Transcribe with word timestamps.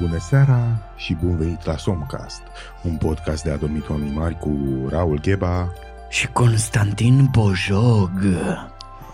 Bună 0.00 0.18
seara 0.18 0.92
și 0.96 1.14
bun 1.14 1.36
venit 1.36 1.64
la 1.64 1.76
Somcast, 1.76 2.42
un 2.84 2.96
podcast 2.96 3.44
de 3.44 3.50
adormit 3.50 3.88
oamenii 3.88 4.12
mari 4.14 4.38
cu 4.38 4.50
Raul 4.88 5.20
Gheba. 5.20 5.72
și 6.10 6.26
Constantin 6.28 7.28
Bojog. 7.32 8.10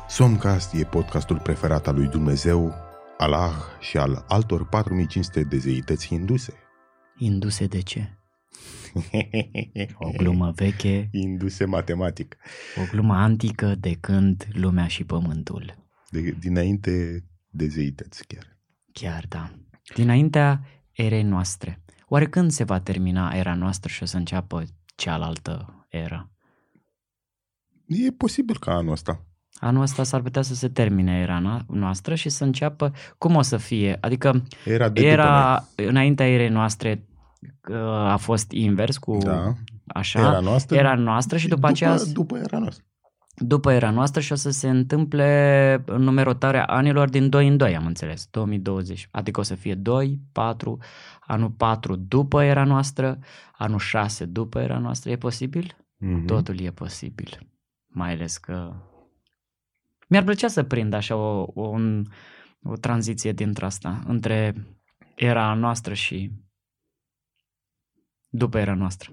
Somcast 0.09 0.75
e 0.75 0.85
podcastul 0.85 1.39
preferat 1.39 1.87
al 1.87 1.95
lui 1.95 2.07
Dumnezeu, 2.09 2.75
Allah 3.19 3.53
și 3.81 3.97
al 3.97 4.25
altor 4.29 4.69
4500 4.69 5.43
de 5.43 5.57
zeități 5.59 6.07
hinduse. 6.07 6.53
Induse 7.19 7.67
de 7.67 7.81
ce? 7.81 8.17
O 9.99 10.11
glumă 10.17 10.53
veche, 10.55 11.09
Induse 11.13 11.65
matematic. 11.65 12.37
o 12.77 12.83
glumă 12.91 13.15
antică 13.15 13.75
de 13.75 13.93
când 14.01 14.47
lumea 14.53 14.87
și 14.87 15.05
pământul. 15.05 15.75
De, 16.11 16.21
dinainte 16.41 17.25
de 17.51 17.67
zeități 17.67 18.27
chiar. 18.27 18.57
Chiar 18.93 19.25
da. 19.29 19.51
Dinaintea 19.95 20.61
erei 20.93 21.23
noastre. 21.23 21.83
Oare 22.09 22.27
când 22.29 22.51
se 22.51 22.65
va 22.65 22.81
termina 22.81 23.33
era 23.35 23.55
noastră 23.55 23.89
și 23.89 24.03
o 24.03 24.07
să 24.07 24.17
înceapă 24.17 24.63
cealaltă 24.95 25.87
era? 25.89 26.31
E 27.87 28.11
posibil 28.11 28.59
ca 28.59 28.73
anul 28.75 28.93
ăsta. 28.93 29.25
Anul 29.61 29.83
ăsta 29.83 30.03
s-ar 30.03 30.21
putea 30.21 30.43
să 30.43 30.55
se 30.55 30.69
termine 30.69 31.19
era 31.21 31.41
no- 31.41 31.67
noastră 31.67 32.15
și 32.15 32.29
să 32.29 32.45
înceapă... 32.45 32.93
Cum 33.19 33.35
o 33.37 33.43
să 33.43 33.57
fie? 33.57 33.99
Adică 34.01 34.43
Era 34.65 34.89
de 34.89 35.01
după 35.01 35.13
era 35.13 35.65
înaintea 35.77 36.29
erei 36.29 36.49
noastre 36.49 37.07
uh, 37.69 37.77
a 37.87 38.17
fost 38.17 38.51
invers 38.51 38.99
cu 38.99 39.19
Da. 39.19 39.53
așa, 39.87 40.21
Era 40.21 40.41
noastră. 40.41 40.77
era 40.77 40.95
noastră 40.95 41.37
și 41.37 41.49
după, 41.49 41.55
după 41.57 41.67
aceea 41.73 41.97
După 42.13 42.37
era 42.39 42.59
noastră. 42.59 42.85
După 43.35 43.73
era 43.73 43.91
noastră 43.91 44.21
și 44.21 44.33
o 44.33 44.35
să 44.35 44.51
se 44.51 44.69
întâmple 44.69 45.85
numerotarea 45.87 46.65
anilor 46.65 47.09
din 47.09 47.29
2 47.29 47.49
în 47.49 47.57
2, 47.57 47.77
am 47.77 47.87
înțeles, 47.87 48.27
2020. 48.31 49.09
Adică 49.11 49.41
o 49.41 49.43
să 49.43 49.55
fie 49.55 49.75
2, 49.75 50.21
4, 50.33 50.79
anul 51.21 51.51
4 51.51 51.97
după 51.97 52.43
era 52.43 52.65
noastră, 52.65 53.19
anul 53.53 53.79
6 53.79 54.25
după 54.25 54.61
era 54.61 54.79
noastră. 54.79 55.11
E 55.11 55.17
posibil? 55.17 55.77
Mhm. 55.97 56.25
Totul 56.25 56.61
e 56.61 56.71
posibil. 56.71 57.47
Mai 57.87 58.13
ales 58.13 58.37
că 58.37 58.75
mi-ar 60.09 60.25
plăcea 60.25 60.49
să 60.49 60.63
prind 60.63 60.93
așa 60.93 61.17
o, 61.17 61.47
o, 61.55 61.69
un, 61.69 62.07
o 62.63 62.77
tranziție 62.77 63.33
dintre 63.33 63.65
asta, 63.65 64.03
între 64.07 64.67
era 65.15 65.55
noastră 65.55 65.95
și 65.95 66.33
după 68.29 68.59
era 68.59 68.75
noastră. 68.75 69.13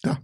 Da. 0.00 0.22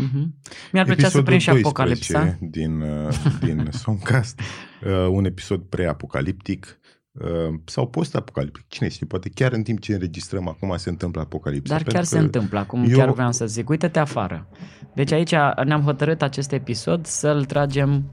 Mhm. 0.00 0.34
Mi-ar 0.72 0.84
plăcea 0.84 1.08
să 1.08 1.22
prind 1.22 1.40
și 1.40 1.46
12 1.46 1.66
Apocalipsa. 1.66 2.36
din, 2.40 2.80
uh, 2.80 3.14
din 3.40 3.68
Songcast, 3.82 4.40
uh, 4.86 5.08
un 5.10 5.24
episod 5.24 5.60
pre-apocaliptic 5.62 6.78
uh, 7.12 7.54
sau 7.64 7.86
post-apocaliptic. 7.88 8.64
Cine 8.68 8.88
știe, 8.88 9.06
poate 9.06 9.28
chiar 9.34 9.52
în 9.52 9.62
timp 9.62 9.80
ce 9.80 9.92
înregistrăm 9.92 10.48
acum 10.48 10.76
se 10.76 10.88
întâmplă 10.88 11.20
apocalipsa. 11.20 11.72
Dar 11.74 11.82
chiar 11.82 11.92
pentru 11.92 12.10
se 12.10 12.16
că 12.16 12.22
întâmplă, 12.24 12.58
acum 12.58 12.84
eu- 12.88 12.96
chiar 12.98 13.12
vreau 13.12 13.32
să 13.32 13.46
zic, 13.46 13.68
uite-te 13.68 13.98
afară. 13.98 14.46
Deci 14.94 15.12
aici 15.12 15.34
ne-am 15.64 15.82
hotărât 15.82 16.22
acest 16.22 16.52
episod 16.52 17.06
să-l 17.06 17.44
tragem 17.44 18.04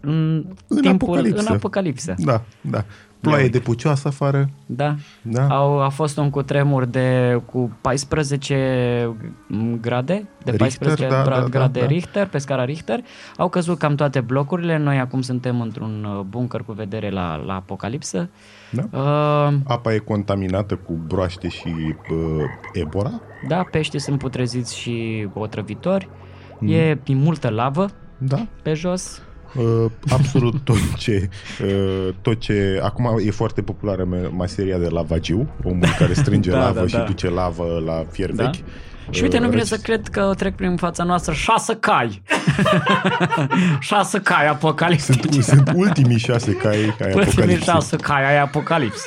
în, 0.00 0.46
În 0.68 0.80
timpul, 0.80 1.08
apocalipsă. 1.08 1.40
în 1.48 1.54
apocalipsă. 1.54 2.14
Da, 2.18 2.44
da. 2.60 2.84
Ploaie 3.28 3.42
uite. 3.44 3.58
de 3.58 3.64
pucioasă 3.64 4.08
afară. 4.08 4.48
Da. 4.66 4.94
Da. 5.22 5.46
Au, 5.46 5.82
a 5.82 5.88
fost 5.88 6.16
un 6.18 6.30
cutremur 6.30 6.84
de 6.84 7.40
cu 7.46 7.76
14 7.80 9.16
grade, 9.80 10.26
de 10.44 10.50
Richter, 10.50 10.58
14 10.58 11.06
da, 11.08 11.22
bra- 11.22 11.34
da, 11.34 11.40
da, 11.40 11.48
grade 11.48 11.80
da. 11.80 11.86
Richter, 11.86 12.26
pe 12.26 12.38
scara 12.38 12.64
Richter. 12.64 13.00
Au 13.36 13.48
căzut 13.48 13.78
cam 13.78 13.94
toate 13.94 14.20
blocurile. 14.20 14.76
Noi 14.78 14.98
acum 14.98 15.20
suntem 15.20 15.60
într-un 15.60 16.04
uh, 16.18 16.20
bunker 16.28 16.60
cu 16.62 16.72
vedere 16.72 17.10
la, 17.10 17.36
la 17.36 17.54
apocalipsă. 17.54 18.28
Da. 18.70 18.98
Uh, 18.98 19.54
Apa 19.66 19.94
e 19.94 19.98
contaminată 19.98 20.74
cu 20.76 20.92
broaște 21.06 21.48
și 21.48 21.68
uh, 22.10 22.42
Ebola. 22.72 23.20
da, 23.48 23.66
peștii 23.70 24.00
sunt 24.00 24.18
putreziți 24.18 24.76
și 24.78 25.28
otrăvitori. 25.34 26.08
Mm. 26.58 26.68
E 26.72 26.98
multă 27.06 27.48
lavă 27.48 27.86
Da. 28.18 28.46
pe 28.62 28.74
jos. 28.74 29.22
Uh, 29.58 29.90
absolut 30.10 30.54
tot 30.64 30.76
ce, 30.96 31.28
uh, 31.64 32.08
tot 32.22 32.40
ce... 32.40 32.80
Acum 32.82 33.20
e 33.24 33.30
foarte 33.30 33.62
populară 33.62 34.04
me- 34.04 34.30
meseria 34.38 34.78
de 34.78 34.88
lavagiu, 34.88 35.48
omul 35.64 35.88
care 35.98 36.12
strânge 36.12 36.50
Da, 36.54 36.58
lavă 36.58 36.80
da, 36.80 36.86
și 36.86 36.94
da. 36.94 37.02
duce 37.02 37.28
lavă 37.30 37.82
la 37.86 38.04
fier 38.10 38.32
Da. 38.32 38.44
vechi. 38.44 38.64
Și 39.10 39.22
uite, 39.22 39.38
nu 39.38 39.48
vine 39.48 39.60
Uh, 39.60 39.66
să 39.66 39.76
cred 39.76 40.08
că 40.08 40.32
trec 40.36 40.54
prin 40.54 40.76
fața 40.76 41.04
noastră 41.04 41.32
șase 41.32 41.74
cai. 41.80 42.22
șase 43.80 44.18
cai 44.20 44.46
apocaliptici. 44.48 45.32
Sunt, 45.32 45.42
sunt 45.44 45.72
ultimii 45.74 46.18
șase 46.18 46.52
cai 46.52 46.76
ai 46.76 46.84
Ultimii 46.86 47.22
apocalipsei. 47.22 47.56
șase 47.72 47.96
cai 47.96 48.24
ai 48.30 48.40
apocalips. 48.40 49.02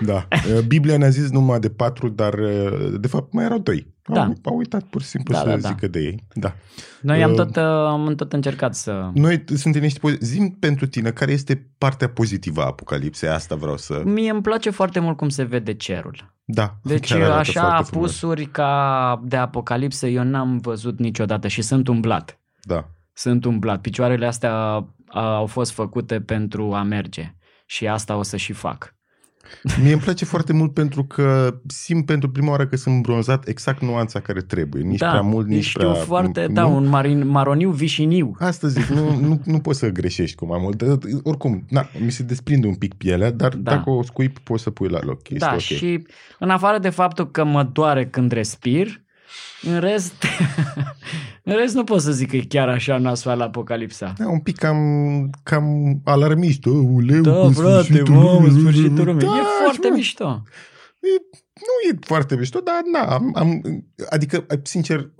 Da. 0.00 0.26
Uh, 0.32 0.60
Biblia 0.66 0.96
ne-a 0.96 1.08
zis 1.08 1.30
numai 1.30 1.58
de 1.58 1.68
patru, 1.68 2.08
dar 2.08 2.34
uh, 2.34 2.94
de 3.00 3.08
fapt 3.08 3.32
mai 3.32 3.44
erau 3.44 3.58
doi. 3.58 3.93
Da. 4.06 4.22
Au, 4.24 4.34
au 4.42 4.56
uitat 4.56 4.82
pur 4.82 5.02
și 5.02 5.08
simplu 5.08 5.34
Da, 5.34 5.40
să 5.40 5.46
da, 5.46 5.56
da. 5.56 5.68
zică 5.68 5.88
de 5.88 5.98
ei. 5.98 6.22
Da. 6.34 6.54
Noi 7.00 7.22
am 7.22 7.30
Uh, 7.30 7.36
tot, 7.36 7.56
uh, 7.56 7.62
am 7.62 8.14
tot 8.16 8.32
încercat 8.32 8.74
să... 8.74 9.10
Noi 9.14 9.44
suntem 9.54 9.82
niște... 9.82 9.98
pozi- 9.98 10.18
Zim 10.20 10.50
pentru 10.60 10.86
tine, 10.86 11.10
care 11.10 11.32
este 11.32 11.66
partea 11.78 12.08
pozitivă 12.08 12.62
a 12.62 12.66
apocalipsei? 12.66 13.28
Asta 13.28 13.54
vreau 13.54 13.76
să... 13.76 14.02
Mie 14.04 14.30
îmi 14.30 14.42
place 14.42 14.70
foarte 14.70 15.00
mult 15.00 15.16
cum 15.16 15.28
se 15.28 15.42
vede 15.42 15.74
cerul. 15.74 16.32
Da. 16.44 16.74
Deci 16.82 17.10
chiar 17.12 17.20
arată 17.22 17.38
așa 17.38 17.60
foarte 17.60 17.84
frumos. 17.84 18.10
apusuri 18.10 18.46
ca 18.46 19.20
de 19.24 19.36
apocalipsă 19.36 20.06
eu 20.06 20.22
n-am 20.22 20.58
văzut 20.58 20.98
niciodată 20.98 21.48
și 21.48 21.62
sunt 21.62 21.88
umblat. 21.88 22.38
Da. 22.62 22.88
Sunt 23.12 23.44
umblat. 23.44 23.80
Picioarele 23.80 24.26
astea 24.26 24.52
a, 25.06 25.34
au 25.34 25.46
fost 25.46 25.72
făcute 25.72 26.20
pentru 26.20 26.72
a 26.74 26.82
merge 26.82 27.34
și 27.66 27.86
asta 27.88 28.16
o 28.16 28.22
să 28.22 28.36
și 28.36 28.52
fac. 28.52 28.93
Mie 29.82 29.92
îmi 29.92 30.00
place 30.00 30.24
foarte 30.24 30.52
mult 30.52 30.72
pentru 30.72 31.04
că 31.04 31.54
simt 31.66 32.06
pentru 32.06 32.30
prima 32.30 32.50
oară 32.50 32.66
că 32.66 32.76
sunt 32.76 33.02
bronzat 33.02 33.48
exact 33.48 33.82
nuanța 33.82 34.20
care 34.20 34.40
trebuie. 34.40 34.82
Nici 34.82 34.98
da, 34.98 35.08
prea 35.08 35.20
mult, 35.20 35.46
nici 35.46 35.64
știu 35.64 35.90
prea... 35.90 36.02
foarte, 36.02 36.46
nu? 36.46 36.52
da, 36.52 36.66
un 36.66 36.86
marin, 36.86 37.26
maroniu 37.26 37.70
vișiniu. 37.70 38.36
Asta 38.38 38.68
zic, 38.68 38.86
nu, 38.86 39.20
nu, 39.20 39.40
nu 39.44 39.58
poți 39.58 39.78
să 39.78 39.88
greșești 39.88 40.36
cu 40.36 40.46
mai 40.46 40.58
mult. 40.62 40.82
Dar, 40.82 40.98
oricum, 41.22 41.64
na, 41.68 41.88
mi 42.04 42.10
se 42.10 42.22
desprinde 42.22 42.66
un 42.66 42.74
pic 42.74 42.94
pielea, 42.94 43.30
dar 43.30 43.54
Da. 43.54 43.70
dacă 43.70 43.90
o 43.90 44.02
scuip, 44.02 44.38
poți 44.38 44.62
să 44.62 44.70
pui 44.70 44.88
la 44.88 45.00
loc. 45.02 45.28
Este 45.30 45.46
Da, 45.46 45.52
ok. 45.52 45.58
și 45.58 46.06
în 46.38 46.50
afară 46.50 46.78
de 46.78 46.88
faptul 46.88 47.30
că 47.30 47.44
mă 47.44 47.62
doare 47.62 48.06
când 48.06 48.32
respir, 48.32 49.03
în 49.62 49.80
rest, 49.80 50.14
în 51.42 51.56
rest 51.56 51.74
nu 51.74 51.84
pot 51.84 52.00
să 52.00 52.12
zic 52.12 52.28
că 52.30 52.36
e 52.36 52.44
chiar 52.48 52.68
așa 52.68 52.98
nasoală 52.98 53.44
apocalipsa. 53.44 54.12
Da, 54.18 54.28
un 54.28 54.40
pic 54.40 54.56
cam, 54.56 55.30
cam 55.42 56.00
alarmist. 56.04 56.66
Oh, 56.66 56.86
uleu, 56.92 57.20
Da, 57.20 57.40
în 57.40 57.52
frate, 57.52 57.82
sfârșitul 57.82 58.14
mamă, 58.14 58.46
lumii. 58.46 58.60
sfârșitul 58.60 59.04
lumii. 59.04 59.26
Da, 59.26 59.36
e 59.36 59.62
foarte 59.62 59.86
și, 59.86 59.92
mișto. 59.92 60.42
E, 61.00 61.20
nu 61.54 61.90
e 61.92 61.98
foarte 62.00 62.36
mișto, 62.36 62.58
dar 62.60 62.80
na, 62.92 63.14
am, 63.14 63.32
am, 63.36 63.62
adică, 64.10 64.46
sincer, 64.62 65.10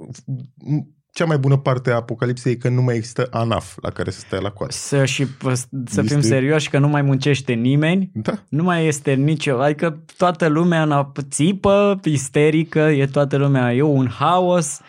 cea 1.14 1.24
mai 1.24 1.38
bună 1.38 1.56
parte 1.56 1.90
a 1.90 1.94
apocalipsei 1.94 2.52
e 2.52 2.56
că 2.56 2.68
nu 2.68 2.82
mai 2.82 2.96
există 2.96 3.28
ANAF 3.30 3.74
la 3.82 3.90
care 3.90 4.10
să 4.10 4.18
stai 4.18 4.38
la 4.42 4.50
coadă. 4.50 4.72
Să, 4.72 5.04
și 5.04 5.24
p- 5.24 5.52
să 5.86 6.02
fim 6.02 6.16
Este- 6.16 6.20
serioși 6.20 6.70
că 6.70 6.78
nu 6.78 6.88
mai 6.88 7.02
muncește 7.02 7.52
nimeni, 7.52 8.10
Da, 8.14 8.32
nu 8.48 8.62
mai 8.62 8.86
este 8.86 9.12
nicio, 9.12 9.60
adică 9.60 10.02
toată 10.16 10.46
lumea 10.46 10.82
în 10.82 10.92
ap- 11.04 11.28
țipă, 11.30 12.00
isterică, 12.04 12.78
e 12.78 13.06
toată 13.06 13.36
lumea, 13.36 13.74
e 13.74 13.82
un 13.82 14.08
haos. 14.08 14.80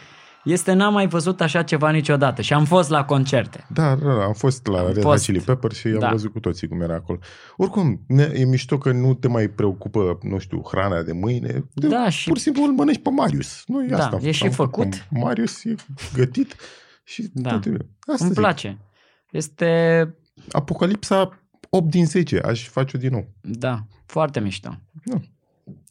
Este, 0.46 0.74
n-am 0.74 0.94
mai 0.94 1.08
văzut 1.08 1.42
așa 1.42 1.64
ceva 1.64 1.90
niciodată 1.90 2.42
și 2.42 2.54
am 2.54 2.66
fost 2.66 2.90
la 2.90 3.06
concerte. 3.06 3.66
da, 3.74 3.96
da, 3.96 4.24
am 4.24 4.34
fost 4.34 4.68
la 4.68 4.86
Red 4.86 4.94
Hot 4.94 5.04
fost. 5.04 5.24
Chili 5.26 5.40
Peppers 5.40 5.76
și 5.78 5.88
am 5.88 6.00
Da. 6.00 6.10
văzut 6.10 6.32
cu 6.32 6.40
toții 6.40 6.68
cum 6.68 6.82
era 6.82 6.94
acolo. 6.96 7.20
Oricum, 7.58 8.02
ne, 8.08 8.32
e 8.34 8.46
mișto 8.46 8.78
că 8.78 8.92
nu 8.92 9.14
te 9.14 9.28
mai 9.28 9.48
preocupă, 9.48 10.18
nu 10.22 10.38
știu, 10.40 10.62
hrana 10.72 11.02
de 11.02 11.12
mâine. 11.12 11.66
De, 11.74 11.88
Da, 11.88 12.10
și- 12.10 12.28
Pur 12.28 12.38
și 12.38 12.44
simplu 12.44 12.64
îl 12.64 12.72
mănânci 12.74 13.02
pe 13.02 13.10
Marius. 13.10 13.64
Nu 13.68 13.86
Da, 13.86 13.98
asta. 13.98 14.18
e 14.22 14.32
și 14.32 14.44
am 14.44 14.52
făcut. 14.52 15.08
Marius 15.10 15.64
e 15.64 15.76
gătit 16.14 16.56
și 17.04 17.30
Da. 17.34 17.50
tot 17.52 17.66
e 17.66 17.70
bine. 17.70 17.86
Asta 18.00 18.24
Îmi 18.26 18.34
zic. 18.34 18.40
place. 18.42 18.78
Este, 19.32 20.14
Apocalipsa 20.52 21.40
8 21.70 21.90
din 21.90 22.06
10, 22.06 22.40
aș 22.40 22.68
face-o 22.68 23.00
din 23.00 23.10
nou. 23.12 23.28
da, 23.42 23.80
foarte 24.06 24.40
mișto. 24.40 24.70
Da. 25.04 25.16
E 25.16 25.22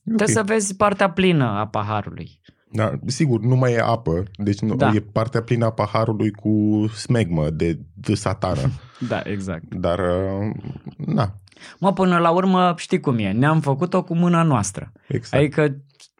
Trebuie 0.04 0.26
ok. 0.28 0.34
să 0.34 0.42
vezi 0.42 0.76
partea 0.76 1.10
plină 1.10 1.44
a 1.44 1.66
paharului. 1.66 2.40
Da, 2.76 2.92
sigur, 3.06 3.40
nu 3.40 3.56
mai 3.56 3.72
e 3.72 3.80
apă, 3.80 4.22
deci 4.36 4.58
nu, 4.58 4.74
Da. 4.74 4.90
e 4.94 5.00
partea 5.00 5.42
plină 5.42 5.64
a 5.64 5.70
paharului 5.70 6.30
cu 6.30 6.84
smegmă 6.94 7.50
de, 7.50 7.78
de 7.94 8.14
satană. 8.14 8.60
Da, 9.08 9.20
exact. 9.24 9.74
Dar, 9.74 9.98
uh, 9.98 10.54
na, 10.96 11.34
Mă, 11.78 11.92
până 11.92 12.18
la 12.18 12.30
urmă, 12.30 12.74
știi 12.76 13.00
cum 13.00 13.18
e, 13.18 13.32
ne-am 13.32 13.60
făcut-o 13.60 14.02
cu 14.02 14.14
mâna 14.14 14.42
noastră. 14.42 14.92
exact. 15.08 15.42
Adică 15.42 15.76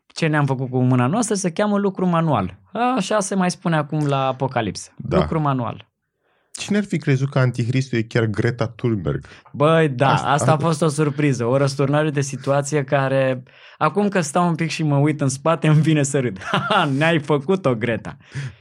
ce 0.06 0.26
ne-am 0.26 0.46
făcut 0.46 0.70
cu 0.70 0.78
mâna 0.82 1.06
noastră 1.06 1.34
se 1.34 1.52
cheamă 1.52 1.78
lucru 1.78 2.06
manual. 2.06 2.58
Așa 2.96 3.20
se 3.20 3.34
mai 3.34 3.50
spune 3.50 3.76
acum 3.76 4.06
la 4.06 4.26
Apocalipsă. 4.26 4.90
Da. 4.96 5.18
Lucru 5.18 5.40
manual. 5.40 5.88
Cine 6.58 6.76
ar 6.78 6.84
fi 6.84 6.98
crezut 6.98 7.30
că 7.30 7.38
Anticristul 7.38 7.98
e 7.98 8.02
chiar 8.02 8.24
Greta 8.24 8.68
Thunberg? 8.68 9.24
Băi, 9.52 9.88
da, 9.88 10.08
Asta- 10.12 10.26
asta, 10.26 10.32
asta 10.32 10.52
a 10.52 10.56
fost 10.68 10.82
o 10.82 10.88
surpriză, 10.88 11.44
o 11.44 11.56
răsturnare 11.56 12.10
de 12.10 12.20
situație 12.20 12.84
care, 12.84 13.42
acum 13.78 14.08
că 14.08 14.20
stau 14.20 14.48
un 14.48 14.54
pic 14.54 14.70
și 14.70 14.82
mă 14.82 14.96
uit 14.96 15.20
în 15.20 15.28
spate, 15.28 15.66
îmi 15.68 15.80
vine 15.80 16.02
să 16.02 16.20
râd. 16.20 16.38
Haha, 16.50 16.84
ne-ai 16.84 17.18
făcut-o, 17.18 17.74
Greta. 17.74 18.16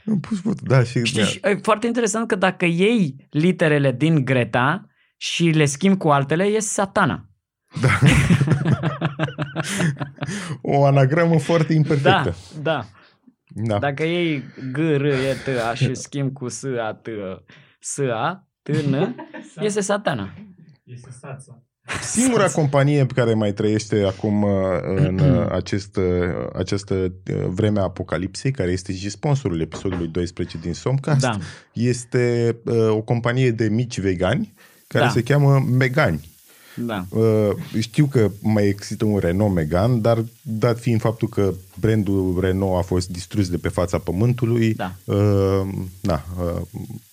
Am 0.08 0.20
pus 0.20 0.40
foto, 0.40 0.60
da, 0.66 0.82
și... 0.82 1.04
Știi, 1.04 1.22
și 1.22 1.40
e 1.42 1.58
foarte 1.62 1.86
interesant 1.86 2.26
că 2.28 2.34
dacă 2.34 2.64
iei 2.64 3.26
literele 3.30 3.92
din 3.92 4.24
Greta 4.24 4.86
și 5.16 5.44
le 5.44 5.64
schimbi 5.64 5.98
cu 5.98 6.08
altele, 6.08 6.44
e 6.44 6.58
satana. 6.60 7.28
Da. 7.80 7.88
o 10.62 10.84
anagramă 10.84 11.38
foarte 11.38 11.66
Da, 11.68 11.74
imperfectă. 11.74 12.34
da. 12.62 12.84
Da. 13.56 13.78
Dacă 13.78 14.02
iei 14.04 14.42
G, 14.72 14.76
R, 14.76 15.04
E, 15.04 15.36
T, 15.44 15.48
A 15.70 15.74
și 15.74 15.94
schimb 15.94 16.32
cu 16.32 16.48
S, 16.48 16.62
A, 16.64 16.92
T, 17.02 17.08
S, 17.86 17.98
A, 17.98 18.48
T, 18.62 18.68
N, 18.68 19.14
iese 19.60 19.80
satana. 19.90 20.34
Este 20.84 21.10
sața. 21.20 21.62
Singura 22.02 22.48
companie 22.48 23.06
care 23.06 23.34
mai 23.34 23.52
trăiește 23.52 24.02
acum 24.04 24.42
uh, 24.42 24.50
în 24.96 25.18
uh, 25.18 25.46
acest, 25.50 25.96
uh, 25.96 26.04
această 26.54 26.94
uh, 26.94 27.44
vreme 27.48 27.78
a 27.80 27.82
apocalipsei, 27.82 28.50
care 28.50 28.70
este 28.70 28.92
și 28.94 29.10
sponsorul 29.10 29.60
episodului 29.60 30.08
12 30.08 30.58
din 30.58 30.74
Somcast, 30.74 31.20
Da. 31.20 31.38
este 31.72 32.56
uh, 32.64 32.88
o 32.90 33.02
companie 33.02 33.50
de 33.50 33.68
mici 33.68 34.00
vegani 34.00 34.54
care 34.86 35.04
Da. 35.04 35.10
se 35.10 35.22
cheamă 35.22 35.58
Megani. 35.60 36.28
Da. 36.76 37.04
Uh, 37.10 37.50
știu 37.78 38.06
că 38.06 38.30
mai 38.42 38.66
există 38.66 39.04
un 39.04 39.18
Renault 39.18 39.54
Megan, 39.54 40.00
dar 40.00 40.24
dat 40.42 40.78
fiind 40.78 41.00
faptul 41.00 41.28
că 41.28 41.54
brandul 41.80 42.38
Renault 42.40 42.78
a 42.78 42.82
fost 42.82 43.08
distrus 43.08 43.48
de 43.48 43.56
pe 43.56 43.68
fața 43.68 43.98
pământului, 43.98 44.74
Da. 44.74 44.94
uh, 45.04 45.66
na, 46.00 46.24
uh, 46.40 46.60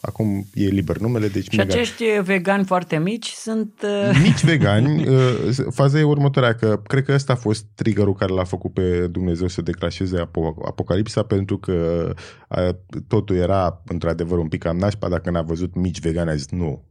acum 0.02 0.46
e 0.54 0.66
liber 0.68 0.98
numele, 0.98 1.28
deci 1.28 1.44
Și 1.44 1.56
Megane. 1.56 1.72
acești 1.80 2.04
vegani 2.24 2.66
foarte 2.66 2.98
mici 2.98 3.28
sunt... 3.30 3.74
uh, 3.84 4.20
Mici 4.22 4.44
vegani, 4.44 5.08
uh, 5.08 5.66
faza 5.70 6.00
e 6.00 6.04
următoarea, 6.04 6.56
că 6.56 6.82
cred 6.88 7.04
că 7.04 7.14
ăsta 7.14 7.34
a 7.34 7.36
fost 7.36 7.66
triggerul 7.76 8.16
care 8.16 8.34
l-a 8.34 8.44
făcut 8.44 8.74
pe 8.74 9.08
Dumnezeu 9.08 9.48
să 9.48 9.62
declașeze 9.62 10.18
apo- 10.18 10.66
apocalipsa, 10.68 11.24
pentru 11.24 11.58
că 11.58 12.10
uh, 12.50 12.70
totul 13.08 13.36
era 13.36 13.82
într-adevăr 13.86 14.38
un 14.38 14.48
pic 14.48 14.62
cam 14.64 14.78
nașpa, 14.78 15.10
dacă 15.10 15.30
n-a 15.30 15.42
văzut 15.42 15.76
mici 15.76 16.00
vegani, 16.00 16.30
a 16.30 16.36
zis 16.36 16.50
nu, 16.50 16.84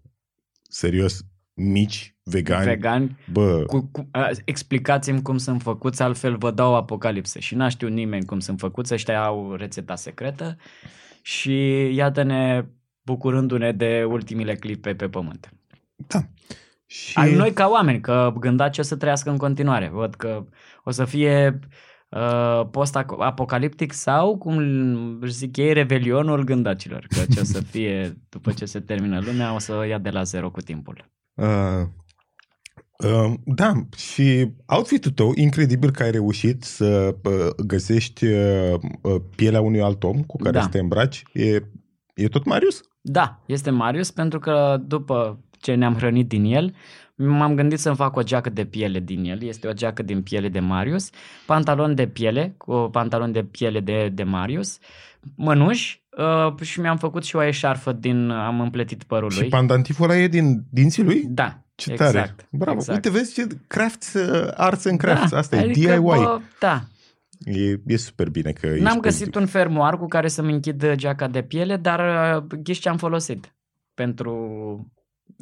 serios, 0.69 1.20
mici 1.60 2.14
vegani, 2.22 2.64
vegani. 2.64 3.16
bă, 3.32 3.64
Cu, 3.66 3.88
cu, 3.92 4.08
a, 4.10 4.30
explicați-mi 4.44 5.22
cum 5.22 5.36
sunt 5.38 5.62
făcuți, 5.62 6.02
altfel 6.02 6.36
vă 6.36 6.50
dau 6.50 6.74
apocalipsă. 6.74 7.38
Și 7.38 7.54
n-a 7.54 7.68
știut 7.68 7.90
nimeni 7.90 8.24
cum 8.24 8.40
sunt 8.40 8.58
făcuți, 8.58 8.94
ăștia 8.94 9.24
au 9.24 9.54
rețeta 9.54 9.94
secretă 9.94 10.56
și 11.22 11.88
iată-ne 11.94 12.64
bucurându-ne 13.02 13.72
de 13.72 14.04
ultimile 14.08 14.54
clipe 14.54 14.94
pe 14.94 15.08
pământ. 15.08 15.52
da. 15.96 16.20
Și... 16.86 17.18
Ai 17.18 17.34
noi 17.34 17.52
ca 17.52 17.68
oameni, 17.68 18.00
că 18.00 18.32
gândaci 18.38 18.78
o 18.78 18.82
să 18.82 18.96
trăiască 18.96 19.30
în 19.30 19.36
continuare. 19.36 19.88
Văd 19.88 20.14
că 20.14 20.44
o 20.84 20.90
să 20.90 21.04
fie 21.04 21.58
uh, 22.08 22.66
post-apocaliptic 22.70 23.92
sau, 23.92 24.38
cum 24.38 24.56
își 25.20 25.32
zic 25.32 25.56
ei, 25.56 25.72
revelionul 25.72 26.44
gândacilor. 26.44 27.06
Că 27.08 27.24
ce 27.32 27.40
o 27.40 27.44
să 27.44 27.60
fie, 27.60 28.16
după 28.28 28.52
ce 28.52 28.64
se 28.64 28.80
termină 28.80 29.20
lumea, 29.20 29.54
o 29.54 29.58
să 29.58 29.84
ia 29.88 29.98
de 29.98 30.10
la 30.10 30.22
zero 30.22 30.50
cu 30.50 30.60
timpul. 30.60 31.10
Uh, 31.34 31.82
uh, 33.04 33.34
da, 33.44 33.72
și 33.96 34.52
outfit-ul 34.66 35.12
tău, 35.12 35.32
incredibil 35.34 35.90
că 35.90 36.02
ai 36.02 36.10
reușit 36.10 36.62
să 36.62 37.16
uh, 37.24 37.64
găsești 37.66 38.26
uh, 38.26 38.74
uh, 39.02 39.20
pielea 39.36 39.60
unui 39.60 39.82
alt 39.82 40.02
om 40.02 40.22
cu 40.22 40.36
care 40.36 40.56
Da. 40.56 40.62
să 40.62 40.68
te 40.68 40.78
îmbraci. 40.78 41.22
E, 41.32 41.62
e 42.14 42.28
tot 42.28 42.44
Marius? 42.44 42.80
Da, 43.00 43.42
este 43.46 43.70
Marius, 43.70 44.10
pentru 44.10 44.38
că 44.38 44.82
după 44.86 45.44
ce 45.58 45.74
ne-am 45.74 45.94
hrănit 45.94 46.28
din 46.28 46.44
el, 46.44 46.74
m-am 47.14 47.54
gândit 47.54 47.78
să-mi 47.78 47.96
fac 47.96 48.16
o 48.16 48.22
geacă 48.22 48.50
de 48.50 48.64
piele 48.64 49.00
din 49.00 49.24
el. 49.24 49.42
Este 49.42 49.68
o 49.68 49.72
geacă 49.72 50.02
din 50.02 50.22
piele 50.22 50.48
de 50.48 50.60
Marius, 50.60 51.10
pantalon 51.46 51.94
de 51.94 52.06
piele, 52.06 52.54
cu 52.58 52.88
pantalon 52.92 53.32
de 53.32 53.44
piele 53.44 53.80
de, 53.80 54.08
de 54.08 54.22
Marius, 54.22 54.78
mănuși 55.34 56.00
uh, 56.16 56.60
și 56.60 56.80
mi-am 56.80 56.96
făcut 56.96 57.24
și 57.24 57.36
o 57.36 57.42
eșarfă 57.42 57.92
din, 57.92 58.30
am 58.30 58.60
împletit 58.60 59.02
părul 59.02 59.30
Și 59.30 59.40
lui. 59.40 59.48
pandantiful 59.48 60.04
ăla 60.10 60.18
e 60.18 60.28
din 60.28 60.64
dinții 60.70 61.02
lui? 61.02 61.24
Da, 61.28 61.62
Ce 61.74 61.92
exact. 61.92 62.12
tare! 62.12 62.34
Bravo! 62.50 62.78
Exact. 62.78 63.04
Uite, 63.04 63.18
vezi 63.18 63.34
ce 63.34 63.46
crafts, 63.66 64.12
uh, 64.14 64.50
arts 64.56 64.84
and 64.84 64.98
crafts. 64.98 65.30
Da, 65.30 65.38
Asta 65.38 65.56
e 65.56 65.58
adică, 65.58 65.90
DIY. 65.90 66.00
Bă, 66.00 66.40
da, 66.60 66.82
E, 67.44 67.80
e 67.86 67.96
super 67.96 68.28
bine 68.30 68.52
că 68.52 68.66
ești 68.66 68.82
N-am 68.82 69.00
găsit 69.00 69.18
pozitiv. 69.18 69.40
un 69.40 69.46
fermoar 69.46 69.98
cu 69.98 70.06
care 70.06 70.28
să-mi 70.28 70.52
închid 70.52 70.92
geaca 70.92 71.28
de 71.28 71.42
piele, 71.42 71.76
dar 71.76 72.00
uh, 72.36 72.42
ghiși 72.62 72.80
ce 72.80 72.88
am 72.88 72.96
folosit 72.96 73.54
pentru 73.94 74.34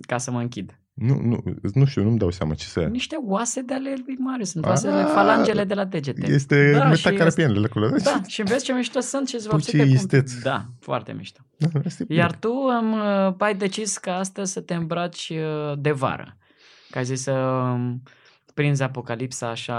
ca 0.07 0.19
să 0.19 0.31
mă 0.31 0.41
închid. 0.41 0.79
Nu, 0.99 1.21
nu, 1.23 1.43
nu 1.75 1.85
știu, 1.85 2.03
nu-mi 2.03 2.19
dau 2.19 2.31
seama 2.31 2.55
ce 2.55 2.65
să... 2.67 2.81
Niște 2.81 3.17
oase 3.27 3.61
de 3.63 3.75
ale 3.75 3.95
lui 4.07 4.17
Marius, 4.19 4.51
sunt 4.51 4.65
Ah, 4.65 4.71
oasele, 4.71 5.03
falangele 5.03 5.65
de 5.65 5.75
la 5.75 5.85
degete. 5.85 6.31
Este 6.33 6.71
Da, 6.73 6.79
da, 6.79 6.95
și 6.95 7.07
metacarpianele 7.07 7.67
acolo. 7.71 7.89
Da, 8.03 8.21
și 8.27 8.43
vezi 8.43 8.65
ce 8.65 8.73
mișto 8.73 9.01
sunt 9.01 9.29
și 9.29 9.35
îți 9.35 9.45
Păi 9.49 9.53
vopsi 9.53 9.71
ce 9.71 9.77
pe 9.77 9.83
cum. 9.83 9.93
isteț. 9.93 10.33
Da, 10.35 10.65
foarte 10.81 11.13
mișto. 11.13 11.41
Da, 11.57 11.69
asta 11.87 12.03
e 12.03 12.07
bine. 12.07 12.19
Iar 12.21 12.33
tu 12.37 12.53
am, 12.53 12.93
uh, 12.93 13.35
ai 13.39 13.55
decis 13.55 13.97
ca 13.97 14.17
astăzi 14.19 14.53
să 14.53 14.61
te 14.61 14.75
îmbraci 14.75 15.33
uh, 15.35 15.79
de 15.79 15.91
vară. 15.91 16.37
Ca 16.91 16.99
ai 16.99 17.05
zis 17.05 17.23
să 17.23 17.33
um, 18.59 18.65
prinzi 18.65 18.83
apocalipsa 18.83 19.49
așa 19.51 19.75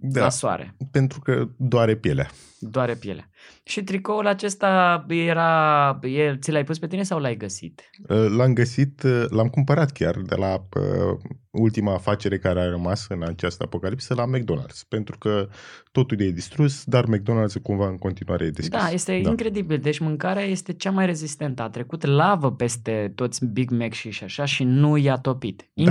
Da. 0.00 0.20
la 0.20 0.28
soare. 0.28 0.76
Pentru 0.90 1.20
că 1.20 1.48
doare 1.56 1.96
pielea. 1.96 2.28
Doare 2.60 2.94
pielea. 2.94 3.30
Și 3.62 3.82
tricoul 3.82 4.26
acesta 4.26 5.04
era, 5.08 5.98
e, 6.02 6.36
ți 6.36 6.50
l-ai 6.50 6.64
pus 6.64 6.78
pe 6.78 6.86
tine 6.86 7.02
sau 7.02 7.18
l-ai 7.18 7.36
găsit? 7.36 7.90
Uh, 8.08 8.26
L-am 8.36 8.52
găsit, 8.52 9.02
uh, 9.02 9.24
l-am 9.28 9.48
cumpărat 9.48 9.90
chiar 9.92 10.16
de 10.16 10.34
la 10.34 10.54
uh, 10.54 11.18
ultima 11.50 11.94
afacere 11.94 12.38
care 12.38 12.60
a 12.60 12.68
rămas 12.68 13.06
în 13.08 13.22
această 13.22 13.62
apocalipsă 13.66 14.14
la 14.14 14.24
McDonald's. 14.26 14.88
Pentru 14.88 15.18
că 15.18 15.48
totul 15.92 16.20
e 16.20 16.30
distrus, 16.30 16.84
dar 16.84 17.04
McDonald's 17.04 17.62
cumva 17.62 17.88
în 17.88 17.96
continuare 17.96 18.44
e 18.44 18.50
deschis. 18.50 18.80
Da, 18.80 18.88
este 18.88 19.20
Da. 19.22 19.28
incredibil. 19.30 19.78
Deci 19.78 19.98
mâncarea 19.98 20.42
este 20.44 20.72
cea 20.72 20.90
mai 20.90 21.06
rezistentă. 21.06 21.62
A 21.62 21.68
trecut 21.68 22.04
lavă 22.04 22.52
peste 22.52 23.12
toți 23.14 23.46
Big 23.46 23.70
Mac 23.70 23.92
și 23.92 24.10
și 24.10 24.24
așa 24.24 24.44
și 24.44 24.64
nu 24.64 24.96
i-a 24.96 25.16
topit. 25.16 25.70
Da. 25.74 25.82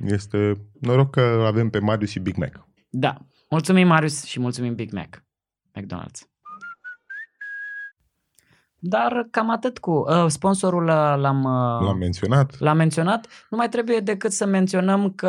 Incredibil. 0.00 0.14
Este 0.14 0.60
noroc 0.80 1.10
că 1.10 1.44
avem 1.46 1.70
pe 1.70 1.78
Marius 1.78 2.10
și 2.10 2.18
Big 2.18 2.36
Mac. 2.36 2.68
Da. 2.90 3.16
Mulțumim, 3.50 3.86
Marius, 3.86 4.24
și 4.24 4.40
mulțumim 4.40 4.74
Big 4.74 4.92
Mac. 4.92 5.24
McDonald's. 5.80 6.28
Dar 8.82 9.26
cam 9.30 9.50
atât 9.50 9.78
cu... 9.78 9.90
Uh, 9.90 10.24
sponsorul 10.28 10.84
uh, 10.84 11.14
l-am... 11.16 11.44
Uh, 11.44 11.86
L-am 11.86 11.98
menționat. 11.98 12.58
L-am 12.58 12.76
menționat. 12.76 13.26
Nu 13.50 13.56
mai 13.56 13.68
trebuie 13.68 14.00
decât 14.00 14.32
să 14.32 14.46
menționăm 14.46 15.12
că 15.12 15.28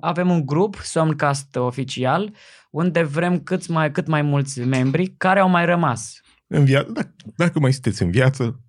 avem 0.00 0.30
un 0.30 0.46
grup, 0.46 0.74
Somcast 0.74 1.56
oficial, 1.56 2.34
unde 2.70 3.02
vrem 3.02 3.40
cât 3.40 3.66
mai, 3.68 3.90
cât 3.90 4.06
mai 4.06 4.22
mulți 4.22 4.60
membri 4.60 5.06
care 5.16 5.40
au 5.40 5.48
mai 5.48 5.64
rămas. 5.64 6.20
În 6.46 6.64
via- 6.64 6.86
dacă, 6.92 7.14
dacă 7.36 7.58
mai 7.58 7.72
sunteți 7.72 8.02
în 8.02 8.10
viață 8.10 8.60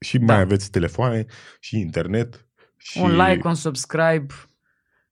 și 0.00 0.18
Da. 0.18 0.24
mai 0.32 0.42
aveți 0.42 0.70
telefoane 0.70 1.24
și 1.60 1.78
internet 1.78 2.48
și... 2.76 2.98
Un 2.98 3.16
like, 3.16 3.46
un 3.46 3.54
subscribe, 3.54 4.26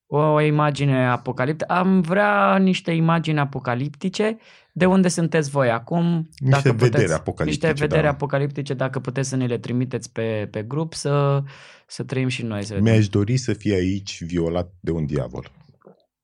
o, 0.07 0.19
o 0.19 0.41
imagine 0.41 1.09
apocaliptică. 1.09 1.73
Am 1.73 2.01
vrea 2.01 2.57
niște 2.57 2.91
imagini 2.91 3.39
apocaliptice 3.39 4.39
de 4.73 4.87
unde 4.87 5.09
sunteți 5.09 5.51
voi 5.51 5.71
acum. 5.71 6.29
Niște 6.39 6.73
vederi 6.73 7.13
apocaliptice, 7.13 7.67
Niște 7.67 7.85
vederi 7.87 8.03
da. 8.03 8.09
apocaliptice, 8.09 8.75
dacă 8.75 9.01
puteți 9.01 9.29
să 9.29 9.37
ne 9.37 9.47
le 9.47 9.59
trimiteți 9.59 10.13
pe, 10.13 10.49
pe 10.51 10.63
grup, 10.63 10.95
să, 10.95 11.43
să 11.87 12.03
trăim 12.03 12.29
și 12.29 12.43
noi. 12.43 12.63
Să 12.65 12.75
vedem. 12.75 12.93
Mi-aș 12.93 13.09
dori 13.09 13.37
să 13.37 13.53
fie 13.53 13.75
aici 13.75 14.25
violat 14.25 14.73
de 14.81 14.91
un 14.91 15.07
diavol. 15.07 15.51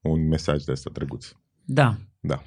Un 0.00 0.28
mesaj 0.28 0.62
de 0.62 0.73
ăsta 0.73 0.90
drăguț. 0.92 1.26
Da. 1.64 1.97
Da. 2.21 2.42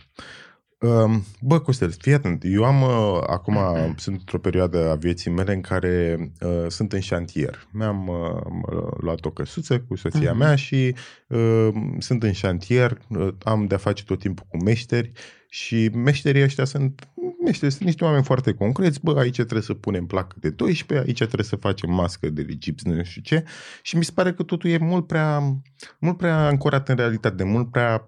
Um, 0.82 1.24
Bă, 1.42 1.60
Costel, 1.60 1.92
fii 1.92 2.14
atent. 2.14 2.44
Eu 2.46 2.64
am 2.64 2.82
uh, 2.82 3.24
acum, 3.28 3.58
sunt 3.98 4.16
într-o 4.18 4.40
perioadă 4.40 4.90
a 4.90 4.96
vieții 4.96 5.32
mele 5.32 5.54
în 5.54 5.62
care 5.62 6.18
uh, 6.42 6.66
sunt 6.68 6.94
în 6.94 7.00
șantier. 7.00 7.68
Mi-am 7.72 8.08
uh, 8.08 8.88
luat 8.98 9.26
o 9.26 9.32
căsuță 9.32 9.80
cu 9.80 9.96
soția 9.96 10.30
Mhm. 10.30 10.38
mea 10.38 10.56
și 10.56 10.96
uh, 11.28 11.70
sunt 12.00 12.24
în 12.24 12.32
șantier, 12.32 12.98
uh, 13.10 13.28
am 13.44 13.66
de-a 13.66 13.78
face 13.78 14.04
tot 14.04 14.20
timpul 14.20 14.46
cu 14.50 14.64
meșteri 14.64 15.12
și 15.50 15.90
meșterii 15.94 16.44
ăștia 16.44 16.66
sunt 16.66 17.10
meșteri, 17.44 17.72
sunt 17.72 17.84
niște 17.84 18.04
oameni 18.04 18.24
foarte 18.24 18.54
concreți. 18.54 19.00
Bă, 19.04 19.20
aici 19.20 19.36
trebuie 19.36 19.62
să 19.62 19.74
punem 19.74 20.06
placă 20.06 20.36
de 20.40 20.50
12, 20.50 21.08
aici 21.08 21.18
trebuie 21.18 21.46
să 21.46 21.56
facem 21.56 21.92
mască 21.94 22.30
de 22.30 22.46
gips, 22.58 22.84
nu 22.84 23.04
știu 23.04 23.22
ce. 23.22 23.44
Și 23.82 23.98
mi 23.98 24.04
se 24.04 24.12
pare 24.16 24.34
că 24.34 24.44
totul 24.44 24.70
e 24.70 24.78
mult 24.78 25.08
prea, 25.08 25.62
mult 26.00 26.18
prea 26.18 26.46
ancorat 26.46 26.90
în 26.90 26.96
realitate, 26.96 27.44
mult 27.44 27.72
prea 27.72 28.06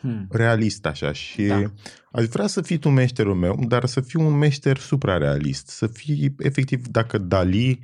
Hmm. 0.00 0.26
realist 0.30 0.86
așa 0.86 1.12
și 1.12 1.42
Da. 1.42 1.60
da. 1.60 1.66
aș 2.12 2.24
vrea 2.24 2.46
să 2.46 2.62
fii 2.62 2.78
tu 2.78 2.88
meșterul 2.88 3.34
meu, 3.34 3.64
dar 3.68 3.84
să 3.84 4.00
fii 4.00 4.20
un 4.20 4.32
meșter 4.38 4.76
suprarealist, 4.76 5.68
să 5.68 5.86
fii 5.86 6.34
efectiv 6.38 6.86
dacă 6.86 7.18
Dali 7.18 7.80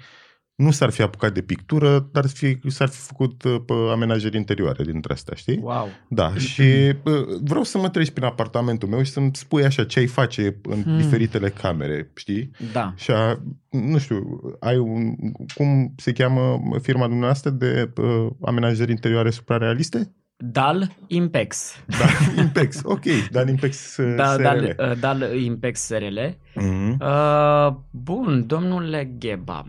nu 0.54 0.70
s-ar 0.70 0.90
fi 0.90 1.02
apucat 1.02 1.32
de 1.34 1.40
pictură, 1.42 2.08
dar 2.12 2.26
să 2.26 2.34
fi, 2.36 2.58
s-ar 2.66 2.88
fi 2.88 2.96
făcut 3.00 3.42
uh, 3.42 3.56
pe 3.66 3.72
amenajări 3.72 4.36
interioare 4.36 4.84
dintre 4.84 5.12
astea, 5.12 5.34
știi? 5.36 5.58
Wow. 5.62 5.88
Da, 6.08 6.34
și 6.36 6.62
uh, 7.04 7.24
vreau 7.42 7.62
să 7.62 7.78
mă 7.78 7.88
treci 7.88 8.10
prin 8.10 8.24
apartamentul 8.24 8.88
meu 8.88 9.02
și 9.02 9.10
să-mi 9.10 9.30
spui 9.32 9.64
așa 9.64 9.84
ce 9.84 9.98
ai 9.98 10.06
face 10.06 10.60
în 10.62 10.82
Hmm. 10.82 10.96
diferitele 10.96 11.48
camere, 11.48 12.10
știi? 12.14 12.50
Da. 12.72 12.92
Și 12.96 13.10
a, 13.10 13.42
nu 13.70 13.98
știu, 13.98 14.40
ai 14.60 14.76
un, 14.76 15.14
cum 15.54 15.94
se 15.96 16.12
cheamă 16.12 16.60
firma 16.82 17.06
dumneavoastră 17.06 17.50
de 17.50 17.92
uh, 17.96 18.26
amenajări 18.40 18.90
interioare 18.90 19.30
suprarealiste? 19.30 20.12
Dal 20.36 20.94
Impex. 21.06 21.72
Da, 21.86 22.06
Impex, 22.42 22.80
ok, 22.82 23.02
Dan 23.30 23.48
Impex 23.48 23.96
uh, 23.96 24.14
Da, 24.16 24.32
SRL. 24.32 24.42
Dal, 24.42 24.76
uh, 24.90 24.98
Dal 25.00 25.34
Impex 25.36 25.80
SRL. 25.80 26.18
Mhm. 26.54 26.96
Uh, 27.00 27.74
bun, 27.90 28.46
domnule 28.46 29.04
Gheba, 29.18 29.68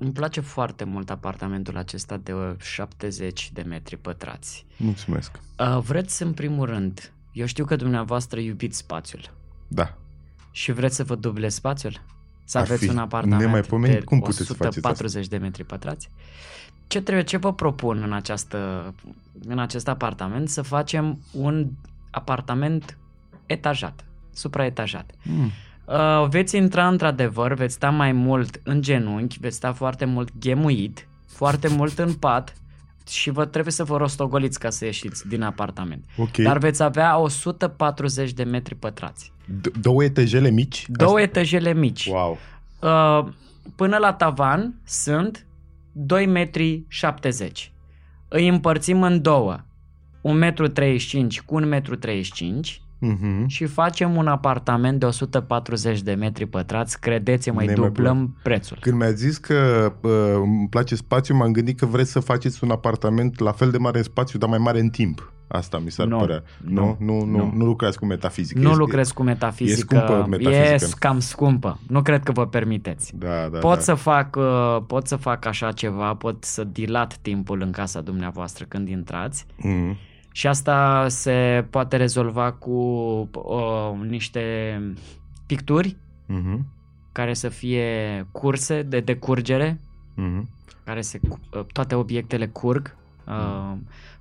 Îmi 0.00 0.12
place 0.12 0.40
foarte 0.40 0.84
mult 0.84 1.10
apartamentul 1.10 1.76
acesta 1.76 2.16
de 2.16 2.32
70 2.60 3.50
de 3.52 3.62
metri 3.62 3.96
pătrați. 3.96 4.66
Mulțumesc. 4.76 5.30
Uh, 5.58 5.78
vreți 5.82 6.22
în 6.22 6.32
primul 6.32 6.66
rând, 6.66 7.12
eu 7.32 7.46
știu 7.46 7.64
că 7.64 7.76
dumneavoastră 7.76 8.40
iubiți 8.40 8.76
spațiul 8.78 9.20
Da. 9.68 9.94
și 10.50 10.72
vreți 10.72 10.96
să 10.96 11.04
vă 11.04 11.14
dublezi 11.14 11.56
spațiul? 11.56 12.00
Să 12.44 12.58
Ar 12.58 12.64
aveți 12.64 12.84
fi 12.84 12.90
un 12.90 12.98
apartament 12.98 13.40
nemaipomenit. 13.40 13.98
de 13.98 14.04
Cum 14.04 14.18
puteți 14.20 14.36
să 14.46 14.54
faceți 14.54 14.78
140 14.78 15.28
de 15.28 15.36
metri 15.36 15.64
pătrați? 15.64 16.10
Ce 16.88 17.00
trebuie, 17.00 17.24
ce 17.24 17.36
vă 17.36 17.52
propun 17.52 18.02
în, 18.02 18.12
această, 18.12 18.94
în 19.48 19.58
acest 19.58 19.88
apartament? 19.88 20.48
Să 20.48 20.62
facem 20.62 21.18
un 21.32 21.66
apartament 22.10 22.98
etajat, 23.46 24.04
supraetajat. 24.32 25.10
Mm. 25.22 25.50
Uh, 25.84 26.28
veți 26.28 26.56
intra 26.56 26.88
într-adevăr, 26.88 27.54
veți 27.54 27.74
sta 27.74 27.90
mai 27.90 28.12
mult 28.12 28.60
în 28.64 28.82
genunchi, 28.82 29.38
veți 29.38 29.56
sta 29.56 29.72
foarte 29.72 30.04
mult 30.04 30.30
ghemuit, 30.38 31.08
foarte 31.26 31.68
mult 31.68 31.98
în 31.98 32.14
pat 32.14 32.54
și 33.08 33.30
vă 33.30 33.44
trebuie 33.44 33.72
să 33.72 33.84
vă 33.84 33.96
rostogoliți 33.96 34.58
ca 34.58 34.70
să 34.70 34.84
ieșiți 34.84 35.28
din 35.28 35.42
apartament. 35.42 36.04
Ok. 36.16 36.36
Dar 36.36 36.58
veți 36.58 36.82
avea 36.82 37.18
140 37.18 38.32
de 38.32 38.42
metri 38.42 38.74
pătrați. 38.74 39.32
D- 39.44 39.80
două 39.80 40.04
etajele 40.04 40.50
mici? 40.50 40.84
Două 40.88 41.20
etajele 41.20 41.74
mici. 41.74 42.06
Wow. 42.06 42.38
Uh, 42.80 43.32
până 43.76 43.96
la 43.96 44.12
tavan 44.12 44.74
sunt 44.84 45.46
2 46.00 46.26
metri 46.26 46.84
70. 46.88 47.72
Îi 48.28 48.48
împărțim 48.48 49.02
în 49.02 49.22
două. 49.22 49.58
1,35 50.22 50.32
metru 50.38 50.68
cu 51.44 51.54
1,35 51.60 51.66
metru 51.68 51.98
Mhm. 53.00 53.46
și 53.46 53.64
facem 53.66 54.16
un 54.16 54.26
apartament 54.26 55.00
de 55.00 55.06
140 55.06 56.00
de 56.02 56.14
metri 56.14 56.46
pătrați. 56.46 57.00
Credeți-mă, 57.00 57.60
îi 57.60 57.66
Nemaipomenit. 57.66 57.96
dublăm 57.96 58.36
prețul. 58.42 58.76
Când 58.80 58.96
mi-a 58.98 59.10
zis 59.10 59.36
că 59.38 59.92
uh, 60.02 60.10
îmi 60.42 60.68
place 60.68 60.94
spațiu, 60.94 61.34
m-am 61.36 61.52
gândit 61.52 61.78
că 61.78 61.86
vreți 61.86 62.10
să 62.10 62.20
faceți 62.20 62.64
un 62.64 62.70
apartament 62.70 63.38
la 63.38 63.52
fel 63.52 63.70
de 63.70 63.78
mare 63.78 63.98
în 63.98 64.04
spațiu, 64.04 64.38
dar 64.38 64.48
mai 64.48 64.58
mare 64.58 64.80
în 64.80 64.88
timp. 64.88 65.32
Asta 65.48 65.78
mi 65.78 65.90
s-ar 65.90 66.06
Nu, 66.06 66.18
părea. 66.18 66.42
nu, 66.64 66.72
Nu, 66.82 66.96
nu, 66.98 67.24
nu, 67.24 67.36
nu. 67.36 67.52
nu 67.54 67.64
lucrați 67.64 67.98
cu 67.98 68.06
metafizică. 68.06 68.58
Nu 68.60 68.66
Este- 68.68 68.78
lucrez 68.80 69.10
cu 69.10 69.22
metafizică. 69.22 69.94
e 69.94 69.98
scumpă 69.98 70.26
metafizică. 70.28 70.84
E 70.84 70.98
cam 70.98 71.18
scumpă. 71.20 71.78
Nu 71.88 72.02
cred 72.02 72.22
că 72.22 72.32
vă 72.32 72.46
permiteți. 72.46 73.16
Da, 73.16 73.48
da, 73.48 73.58
pot, 73.58 73.74
da. 73.74 73.80
să 73.80 73.94
fac, 73.94 74.36
uh, 74.36 74.76
pot 74.86 75.06
să 75.06 75.16
fac 75.16 75.44
așa 75.46 75.72
ceva, 75.72 76.14
pot 76.14 76.44
să 76.44 76.64
dilat 76.64 77.16
timpul 77.16 77.60
în 77.62 77.70
casa 77.70 78.00
dumneavoastră 78.00 78.64
când 78.68 78.88
intrați 78.88 79.46
Mm. 79.56 79.96
și 80.32 80.46
asta 80.46 81.04
se 81.08 81.66
poate 81.70 81.96
rezolva 81.96 82.52
cu 82.52 82.72
uh, 83.32 84.08
niște 84.08 84.42
picturi 85.46 85.96
Mhm. 86.26 86.66
care 87.12 87.34
să 87.34 87.48
fie 87.48 88.26
curse 88.32 88.82
de 88.82 89.00
decurgere, 89.00 89.80
Mhm. 90.14 90.48
care 90.84 91.00
se, 91.00 91.20
uh, 91.50 91.64
toate 91.72 91.94
obiectele 91.94 92.46
curg. 92.46 92.96
Uh, 93.28 93.72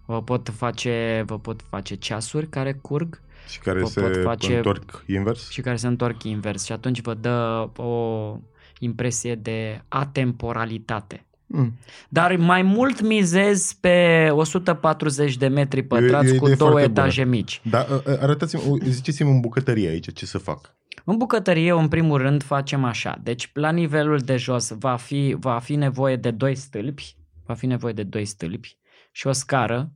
vă 0.06 0.22
pot 0.24 0.50
face, 0.50 1.24
vă 1.26 1.40
pot 1.40 1.62
face 1.70 1.96
ceasuri 1.96 2.48
care 2.48 2.74
curg 2.74 3.22
Și 3.48 3.60
care 3.60 3.80
Vă 3.80 3.86
se 3.88 4.02
pot 4.02 4.22
face- 4.24 4.56
întorc 4.56 5.04
invers? 5.08 5.50
și 5.50 5.62
care 5.62 5.76
se 5.76 5.88
întorc 5.88 6.24
invers 6.24 6.64
și 6.66 6.72
atunci 6.72 7.02
vă 7.02 7.14
dă 7.14 7.70
o 7.76 8.36
impresie 8.80 9.36
de 9.36 9.82
atemporalitate. 9.88 11.22
Mm. 11.50 11.78
Dar 12.10 12.36
mai 12.36 12.62
mult 12.62 13.02
mizez 13.02 13.74
pe 13.74 14.28
140 14.32 15.38
de 15.38 15.48
metri 15.48 15.84
pătrați 15.84 16.34
e 16.34 16.36
o 16.36 16.40
cu 16.40 16.44
idee 16.46 16.56
două 16.56 16.72
foarte 16.72 16.88
bună. 16.88 17.00
etaje 17.02 17.24
mici. 17.24 17.62
Da, 17.64 17.86
uh, 17.90 17.98
uh, 18.06 18.18
arătați-mi, 18.22 18.62
uh, 18.68 18.82
ziceți-mi 18.84 19.30
în 19.30 19.40
bucătărie 19.40 19.88
aici 19.90 20.14
ce 20.14 20.26
să 20.26 20.38
fac. 20.38 20.76
În 21.04 21.18
bucătărie, 21.18 21.72
în 21.72 21.88
primul 21.88 22.18
rând, 22.18 22.44
facem 22.44 22.84
așa. 22.84 23.20
Deci, 23.24 23.50
la 23.54 23.72
nivelul 23.72 24.18
de 24.18 24.38
jos 24.38 24.72
va 24.80 24.96
fi, 24.96 25.36
va 25.40 25.60
fi 25.60 25.76
nevoie 25.76 26.16
de 26.16 26.32
doi 26.32 26.56
stâlpi, 26.56 27.16
va 27.46 27.54
fi 27.54 27.66
nevoie 27.66 27.94
de 27.94 28.04
doi 28.04 28.26
stâlpi 28.26 28.78
și 29.18 29.28
o 29.28 29.32
scară 29.32 29.92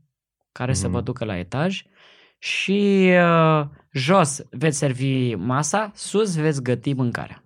care 0.51 0.73
să 0.73 0.85
Mhm. 0.85 0.95
vă 0.95 1.01
ducă 1.01 1.25
la 1.25 1.37
etaj 1.37 1.83
și 2.37 3.09
uh, 3.23 3.65
jos 3.93 4.41
veți 4.49 4.77
servi 4.77 5.35
masa, 5.35 5.91
sus 5.95 6.35
veți 6.35 6.63
găti 6.63 6.93
mâncarea. 6.93 7.43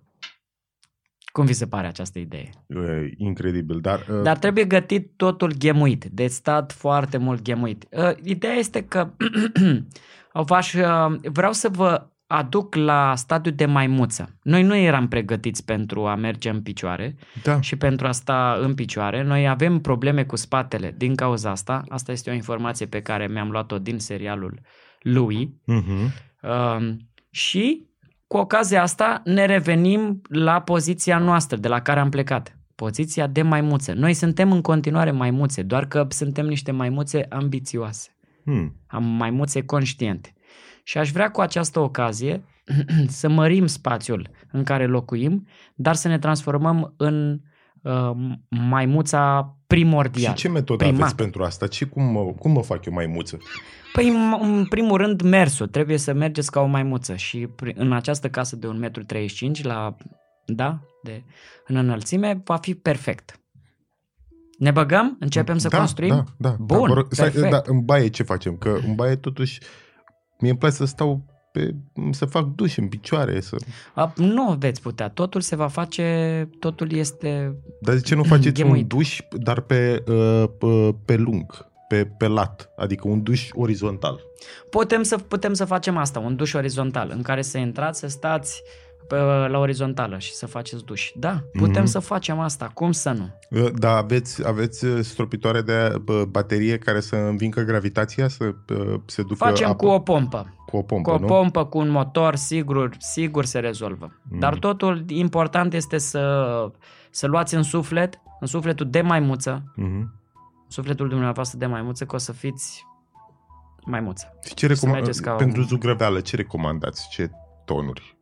Cum 1.32 1.44
vi 1.44 1.52
se 1.52 1.66
pare 1.66 1.86
această 1.86 2.18
idee? 2.18 2.50
E 2.68 3.14
incredibil, 3.16 3.80
dar... 3.80 4.06
uh, 4.10 4.22
Dar 4.22 4.38
trebuie 4.38 4.64
gătit 4.64 5.12
totul 5.16 5.52
ghemuit, 5.58 6.04
de 6.04 6.26
stat 6.26 6.72
foarte 6.72 7.16
mult 7.16 7.42
ghemuit. 7.42 7.86
Uh, 7.90 8.10
Ideea 8.22 8.54
este 8.54 8.84
că 8.84 9.10
v-aș, 10.46 10.72
uh, 10.74 11.18
vreau 11.22 11.52
să 11.52 11.68
vă 11.68 12.08
aduc 12.26 12.74
la 12.74 13.14
stadiu 13.16 13.50
de 13.50 13.66
maimuță. 13.66 14.38
Noi 14.42 14.62
nu 14.62 14.76
eram 14.76 15.08
pregătiți 15.08 15.64
pentru 15.64 16.06
a 16.06 16.14
merge 16.14 16.48
în 16.50 16.62
picioare 16.62 17.16
Da. 17.42 17.60
și 17.60 17.76
pentru 17.76 18.06
a 18.06 18.12
sta 18.12 18.58
în 18.60 18.74
picioare. 18.74 19.22
Noi 19.22 19.48
avem 19.48 19.78
probleme 19.78 20.24
cu 20.24 20.36
spatele 20.36 20.94
din 20.96 21.14
cauza 21.14 21.50
asta. 21.50 21.82
Asta 21.88 22.12
este 22.12 22.30
o 22.30 22.34
informație 22.34 22.86
pe 22.86 23.00
care 23.00 23.26
mi-am 23.26 23.50
luat-o 23.50 23.78
din 23.78 23.98
serialul 23.98 24.60
lui. 25.00 25.60
Mhm. 25.64 26.12
Uh, 26.42 26.94
și 27.30 27.86
cu 28.26 28.36
ocazia 28.36 28.82
asta 28.82 29.20
ne 29.24 29.44
revenim 29.44 30.20
la 30.28 30.60
poziția 30.60 31.18
noastră 31.18 31.56
de 31.56 31.68
la 31.68 31.80
care 31.80 32.00
am 32.00 32.08
plecat. 32.08 32.58
Poziția 32.74 33.26
de 33.26 33.42
maimuțe. 33.42 33.92
Noi 33.92 34.12
suntem 34.14 34.52
în 34.52 34.60
continuare 34.60 35.10
maimuțe, 35.10 35.62
doar 35.62 35.86
că 35.86 36.06
suntem 36.08 36.46
niște 36.46 36.72
maimuțe 36.72 37.26
ambițioase. 37.28 38.16
Hmm. 38.44 38.76
Am 38.86 39.04
maimuțe 39.04 39.64
conștiente. 39.64 40.35
Și 40.86 40.98
aș 40.98 41.10
vrea 41.10 41.30
cu 41.30 41.40
această 41.40 41.80
ocazie 41.80 42.44
să 43.08 43.28
mărim 43.28 43.66
spațiul 43.66 44.30
în 44.52 44.64
care 44.64 44.86
locuim, 44.86 45.46
dar 45.74 45.94
să 45.94 46.08
ne 46.08 46.18
transformăm 46.18 46.94
în 46.96 47.40
uh, 47.82 48.10
maimuța 48.48 49.54
primordial. 49.66 50.34
Și 50.34 50.40
ce 50.40 50.48
metodă 50.48 50.84
primat. 50.84 51.00
aveți 51.00 51.16
pentru 51.16 51.42
asta? 51.44 51.66
Ce, 51.66 51.84
cum, 51.84 52.02
mă, 52.04 52.20
cum 52.20 52.50
mă 52.52 52.62
fac 52.62 52.84
eu 52.84 52.92
maimuță? 52.92 53.38
Păi, 53.92 54.08
în- 54.08 54.36
în 54.40 54.66
primul 54.66 54.96
rând, 54.96 55.22
mersul. 55.22 55.66
Trebuie 55.66 55.96
să 55.96 56.12
mergeți 56.12 56.50
ca 56.50 56.60
o 56.60 56.66
maimuță 56.66 57.14
și 57.16 57.46
pri- 57.46 57.74
în 57.74 57.92
această 57.92 58.28
casă 58.28 58.56
de 58.56 58.66
1,35 58.66 59.62
m 59.62 59.66
la, 59.66 59.96
da, 60.46 60.78
de, 61.02 61.22
în 61.66 61.76
înălțime, 61.76 62.40
va 62.44 62.56
fi 62.56 62.74
perfect. 62.74 63.40
Ne 64.58 64.70
băgăm? 64.70 65.16
Începem 65.20 65.58
să 65.58 65.68
da, 65.68 65.78
construim? 65.78 66.14
Da, 66.14 66.24
da. 66.36 66.56
Bun, 66.58 66.80
da, 66.80 66.86
vă 66.86 66.94
rog, 66.94 67.06
stai, 67.10 67.30
perfect. 67.30 67.52
da, 67.52 67.62
în 67.64 67.84
baie 67.84 68.08
ce 68.08 68.22
facem? 68.22 68.56
Că 68.56 68.78
în 68.86 68.94
baie 68.94 69.16
totuși 69.16 69.60
mie 70.38 70.50
îmi 70.50 70.58
place 70.58 70.74
să 70.74 70.84
stau 70.84 71.24
pe, 71.52 71.74
să 72.10 72.24
fac 72.24 72.54
duș 72.54 72.76
în 72.76 72.88
picioare. 72.88 73.40
Să... 73.40 73.56
A, 73.94 74.12
nu 74.16 74.56
veți 74.58 74.80
putea. 74.80 75.08
Totul 75.08 75.40
se 75.40 75.56
va 75.56 75.66
face, 75.66 76.48
totul 76.58 76.92
este... 76.92 77.56
Dar 77.80 77.94
de 77.94 78.00
ce 78.00 78.14
nu 78.14 78.22
faceți 78.22 78.62
un 78.62 78.68
Ghemuit. 78.68 78.88
duș, 78.88 79.20
dar 79.30 79.60
pe, 79.60 80.02
uh, 80.08 80.44
pe, 80.58 80.94
pe 81.04 81.16
lung, 81.16 81.66
pe, 81.88 82.04
pe 82.04 82.26
lat, 82.26 82.70
adică 82.76 83.08
un 83.08 83.22
duș 83.22 83.48
orizontal? 83.52 84.20
Putem 84.70 85.02
să, 85.02 85.16
putem 85.18 85.52
să 85.52 85.64
facem 85.64 85.96
asta, 85.96 86.18
un 86.18 86.36
duș 86.36 86.52
orizontal, 86.52 87.10
în 87.14 87.22
care 87.22 87.42
să 87.42 87.58
intrați, 87.58 87.98
să 87.98 88.06
stați 88.06 88.62
pe, 89.08 89.16
la 89.48 89.58
orizontală 89.58 90.18
și 90.18 90.32
să 90.34 90.46
faceți 90.46 90.84
duș. 90.84 91.10
Da, 91.14 91.40
putem 91.52 91.82
Mhm. 91.82 91.90
să 91.90 91.98
facem 91.98 92.38
asta. 92.38 92.70
Cum 92.74 92.92
să 92.92 93.10
nu? 93.10 93.28
Uh, 93.50 93.70
Dar 93.74 93.96
aveți, 93.96 94.46
aveți 94.46 94.84
uh, 94.84 94.98
stropitoare 95.04 95.60
de 95.60 95.94
uh, 96.08 96.22
baterie 96.22 96.78
care 96.78 97.00
să 97.00 97.16
învincă 97.16 97.60
gravitația, 97.60 98.28
să 98.28 98.44
uh, 98.44 99.00
se 99.06 99.22
ducă 99.22 99.34
Facem 99.34 99.68
apă? 99.68 99.76
cu 99.76 99.86
o 99.86 99.98
pompă. 100.00 100.54
cu 100.66 100.76
o 100.76 100.82
pompă, 100.82 101.10
Cu 101.10 101.16
o 101.16 101.18
nu? 101.20 101.26
pompă, 101.26 101.64
cu 101.64 101.78
un 101.78 101.88
motor, 101.88 102.36
sigur, 102.36 102.90
sigur 102.98 103.44
se 103.44 103.58
rezolvă. 103.58 104.20
Mm. 104.30 104.38
Dar 104.38 104.58
totul 104.58 105.04
important 105.08 105.72
este 105.74 105.98
să, 105.98 106.46
să 107.10 107.26
luați 107.26 107.54
în 107.54 107.62
suflet, 107.62 108.20
în 108.40 108.46
sufletul 108.46 108.90
de 108.90 109.00
maimuță, 109.00 109.72
Mhm. 109.76 110.14
sufletul 110.68 111.08
dumneavoastră 111.08 111.58
de 111.58 111.66
maimuță, 111.66 112.04
că 112.04 112.14
o 112.14 112.18
să 112.18 112.32
fiți 112.32 112.84
maimuță. 113.84 114.38
Și 114.46 114.54
ce 114.54 114.66
recomand... 114.66 114.96
mergeți 114.98 115.22
ca 115.22 115.32
pentru 115.32 115.60
un- 115.60 115.66
zugrăveală, 115.66 116.20
ce 116.20 116.36
recomandați? 116.36 117.08
Ce 117.10 117.30
tonuri? 117.64 118.15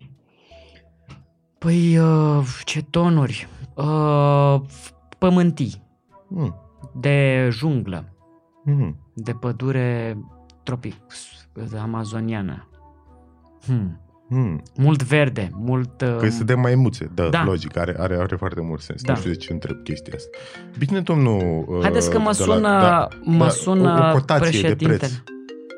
Păi, 1.65 1.99
uh, 1.99 2.45
ce 2.65 2.83
tonuri? 2.83 3.49
Uh, 3.75 4.61
pământii, 5.19 5.83
Mm. 6.29 6.55
de 7.01 7.49
junglă, 7.53 8.05
Mm. 8.65 8.97
de 9.15 9.33
pădure 9.33 10.19
tropic, 10.63 10.95
amazoniană. 11.83 12.69
Hmm. 13.67 14.01
Mm. 14.29 14.63
Mult 14.77 15.03
verde, 15.03 15.51
mult... 15.55 16.01
Uh, 16.01 16.17
Că 16.19 16.27
este 16.27 16.45
de 16.45 16.55
maimuțe, 16.55 17.11
da, 17.15 17.23
Da. 17.23 17.29
da. 17.29 17.45
logic, 17.45 17.77
are, 17.77 17.95
are, 17.99 18.17
are 18.17 18.37
foarte 18.37 18.61
mult 18.61 18.81
sens. 18.81 19.03
Da. 19.03 19.13
Nu 19.13 19.19
știu 19.19 19.31
de 19.31 19.37
ce 19.37 19.53
întreb 19.53 19.83
chestia 19.83 20.13
asta. 20.17 20.29
Bine, 20.79 21.01
domnul... 21.01 21.65
uh, 21.69 21.79
Haideți 21.83 22.11
că 22.11 22.19
mă 22.19 22.31
de 22.37 22.45
la- 22.47 22.55
sună, 22.55 22.69
da, 22.81 23.09
mă 23.25 23.45
da, 23.45 23.49
sună 23.51 24.05
o, 24.07 24.09
o 24.09 24.13
cotație 24.13 24.51
de 24.51 24.59
președintele, 24.59 24.97
preț. 24.97 25.13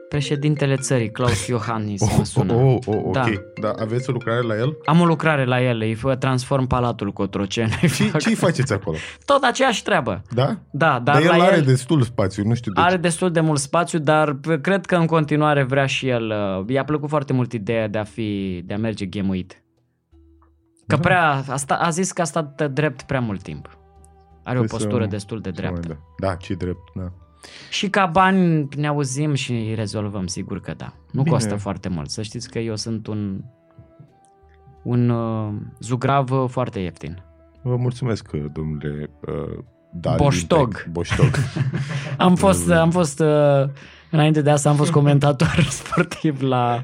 Președintele 0.09 0.77
țării, 0.77 1.11
Claus 1.11 1.47
Iohannis, 1.47 2.01
Oh, 2.03 2.15
mă 2.19 2.25
sună. 2.25 2.53
oh, 2.53 2.77
oh, 2.87 2.95
oh, 2.97 3.03
ok. 3.05 3.13
Da. 3.13 3.25
Da. 3.61 3.73
Aveți 3.79 4.11
o 4.11 4.13
lucrare 4.13 4.41
la 4.41 4.57
el? 4.57 4.77
Am 4.85 5.01
o 5.01 5.05
lucrare 5.05 5.45
la 5.45 5.63
el, 5.63 5.81
îi 5.81 5.95
fă, 5.95 6.15
transform 6.17 6.67
palatul 6.67 7.13
Cotroceni. 7.13 7.79
îi 7.83 7.89
Ce, 7.89 8.05
fac 8.05 8.21
ce 8.21 8.35
faceți 8.35 8.73
acolo? 8.73 8.97
Tot 9.25 9.43
aceeași 9.43 9.83
treabă. 9.83 10.23
Da? 10.35 10.45
Da, 10.71 10.99
dar, 10.99 11.01
Dar 11.01 11.23
el 11.23 11.37
la 11.39 11.45
are 11.45 11.57
el 11.57 11.63
destul 11.63 12.03
spațiu, 12.03 12.45
nu 12.45 12.55
știu 12.55 12.73
de 12.73 12.81
are 12.81 12.91
ce. 12.95 12.97
destul 13.01 13.31
de 13.31 13.41
mult 13.41 13.59
spațiu, 13.61 13.99
dar 13.99 14.33
p- 14.39 14.61
cred 14.61 14.87
că 14.87 14.97
în 14.97 15.07
continuare 15.07 15.63
vrea 15.63 15.87
și 15.87 16.09
el, 16.09 16.31
uh, 16.59 16.65
i-a 16.69 16.85
plăcut 16.85 17.09
foarte 17.09 17.33
mult 17.33 17.53
ideea 17.53 17.89
de 17.89 17.99
a 17.99 18.05
fi, 18.05 18.63
de 18.67 18.75
a 18.75 18.79
merge 18.79 19.07
ghemuit. 19.07 19.61
Că 20.87 20.95
Da. 20.95 21.01
prea, 21.01 21.43
a, 21.49 21.57
sta, 21.57 21.75
a 21.75 21.91
zis 21.91 22.13
că 22.13 22.21
a 22.21 22.25
stat 22.25 22.71
drept 22.73 23.03
prea 23.03 23.21
mult 23.21 23.43
timp. 23.43 23.67
Are 24.45 24.59
o 24.59 24.61
Trebuie 24.63 24.69
să- 24.69 24.77
postură 24.87 25.07
destul 25.07 25.41
de 25.41 25.51
să 25.55 25.61
mai 25.63 25.71
dreaptă. 25.73 26.01
Da, 26.21 26.27
da 26.29 26.35
ce 26.35 26.55
drept, 26.55 26.81
da. 26.95 27.13
Și 27.71 27.91
ca 27.91 28.07
bani 28.07 28.69
ne 28.77 28.87
auzim 28.87 29.35
și 29.35 29.73
rezolvăm, 29.75 30.27
sigur 30.27 30.61
că 30.61 30.75
da. 30.77 30.93
Nu 31.11 31.23
Bine. 31.23 31.35
costă 31.35 31.57
foarte 31.57 31.89
mult. 31.89 32.11
Să 32.11 32.23
știți 32.23 32.51
că 32.51 32.59
eu 32.59 32.77
sunt 32.77 33.07
un 33.07 33.41
un 34.83 35.09
uh, 35.09 35.53
zugrav 35.81 36.31
uh, 36.31 36.49
foarte 36.49 36.79
ieftin. 36.79 37.23
Vă 37.63 37.77
mulțumesc, 37.77 38.31
domnule 38.31 39.11
uh, 39.21 39.59
Dalin 39.93 40.25
Boștog. 40.25 40.75
Tec. 40.75 40.87
Boștog. 40.91 41.31
Am 42.19 42.35
fost, 42.35 42.71
am 42.71 42.91
fost 42.91 43.21
uh, 43.21 43.69
înainte 44.11 44.43
de 44.43 44.51
asta 44.51 44.69
am 44.69 44.77
fost 44.77 44.91
comentator 44.91 45.67
sportiv 45.81 46.41
la, 46.41 46.83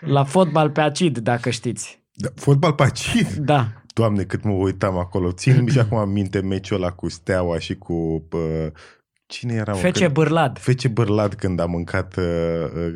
la 0.00 0.24
fotbal 0.24 0.70
pe 0.70 0.80
acid, 0.80 1.18
dacă 1.18 1.50
știți. 1.50 2.02
da, 2.12 2.28
fotbal 2.34 2.72
pacid. 2.72 3.32
Da, 3.32 3.68
Doamne, 3.94 4.22
cât 4.22 4.44
mă 4.44 4.52
uitam 4.52 4.98
acolo. 4.98 5.32
Țin 5.32 5.66
și 5.68 5.78
acum 5.78 6.10
minte 6.10 6.40
meciul 6.40 6.76
ăla 6.76 6.90
cu 6.90 7.08
Steaua 7.08 7.58
și 7.58 7.74
cu... 7.74 7.92
Uh, 8.32 8.66
cine 9.26 9.52
era? 9.54 9.72
mă? 9.72 9.78
Fece 9.78 10.02
Când- 10.02 10.14
Bârlad. 10.14 10.58
Fece 10.58 10.88
Bârlad 10.88 11.34
când 11.34 11.60
a 11.60 11.64
mâncat 11.66 12.16
uh, 12.16 12.24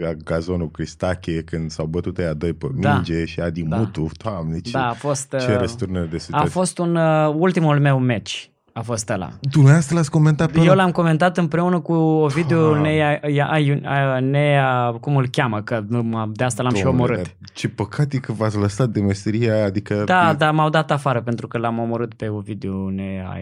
uh, 0.00 0.10
gazonul 0.24 0.70
Cristache, 0.70 1.42
când 1.42 1.70
s-au 1.70 1.86
bătut 1.86 2.18
aia 2.18 2.32
doi 2.34 2.52
pe 2.52 2.66
Da. 2.74 2.92
minge 2.94 3.24
și 3.24 3.40
Adi 3.40 3.62
Da. 3.62 3.76
Mutu. 3.76 4.10
Doamne, 4.22 4.58
ce, 4.58 4.70
Da, 4.70 4.88
a 4.88 4.92
fost, 4.92 5.34
ce 5.40 5.52
uh, 5.52 5.58
răsturnări 5.58 6.10
de 6.10 6.16
a 6.16 6.18
situație. 6.18 6.48
fost 6.48 6.78
un 6.78 6.96
uh, 6.96 7.34
ultimul 7.34 7.80
meu 7.80 7.98
meci. 7.98 8.50
A 8.72 8.80
fost 8.82 9.10
ăla. 9.10 9.28
Dumneavoastră 9.40 9.94
l-ați 9.96 10.10
comentat 10.10 10.50
pe 10.52 10.58
Eu 10.58 10.64
ăla? 10.64 10.74
l-am 10.74 10.90
comentat 10.90 11.36
împreună 11.36 11.80
cu 11.80 11.92
Ovidiu 11.92 12.72
Ah. 12.74 12.80
Nea, 12.80 13.20
Nea, 13.22 14.18
Nea, 14.20 14.96
cum 15.00 15.16
îl 15.16 15.28
cheamă, 15.28 15.62
că 15.62 15.84
nu 15.88 16.02
m- 16.02 16.32
de 16.32 16.44
asta 16.44 16.62
l-am 16.62 16.74
și 16.74 16.82
Domnule, 16.82 17.04
omorât. 17.04 17.24
dar 17.24 17.34
Ce 17.52 17.68
păcat 17.68 18.12
e 18.12 18.18
că 18.18 18.32
v-ați 18.32 18.56
lăsat 18.58 18.88
de 18.88 19.00
meseria 19.00 19.54
aia, 19.54 19.64
adică... 19.64 20.02
Da, 20.06 20.30
e- 20.30 20.34
da, 20.34 20.50
m-au 20.50 20.68
dat 20.70 20.90
afară 20.90 21.22
pentru 21.22 21.46
că 21.48 21.58
l-am 21.58 21.78
omorât 21.78 22.14
pe 22.14 22.28
Ovidiu 22.28 22.88
Nea. 22.88 23.36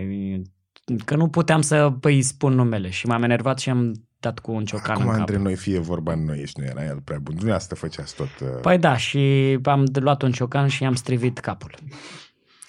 Că 1.05 1.17
nu 1.17 1.29
puteam 1.29 1.61
să 1.61 1.93
îi 2.01 2.23
spun 2.23 2.55
numele 2.55 2.91
și 2.91 3.07
m-am 3.07 3.23
enervat 3.23 3.59
și 3.59 3.71
am 3.71 3.93
dat 4.21 4.39
cu 4.39 4.53
un 4.53 4.65
ciocan 4.65 4.95
Acum 4.95 5.05
în 5.07 5.11
cap. 5.11 5.19
între 5.19 5.37
noi 5.37 5.55
fie 5.55 5.79
vorba 5.79 6.13
în 6.13 6.25
noi 6.25 6.47
și 6.47 6.53
nu 6.57 6.65
era 6.65 6.85
el 6.85 7.01
prea 7.05 7.19
bun. 7.19 7.35
Dumneavoastră 7.35 7.75
făceați 7.75 8.15
tot... 8.15 8.29
Uh... 8.43 8.49
Păi 8.63 8.79
da, 8.79 8.97
și 8.97 9.19
am 9.63 9.87
luat 9.93 10.23
un 10.23 10.33
ciocan 10.33 10.69
și 10.69 10.83
i-am 10.83 10.95
strivit 10.95 11.39
capul. 11.39 11.75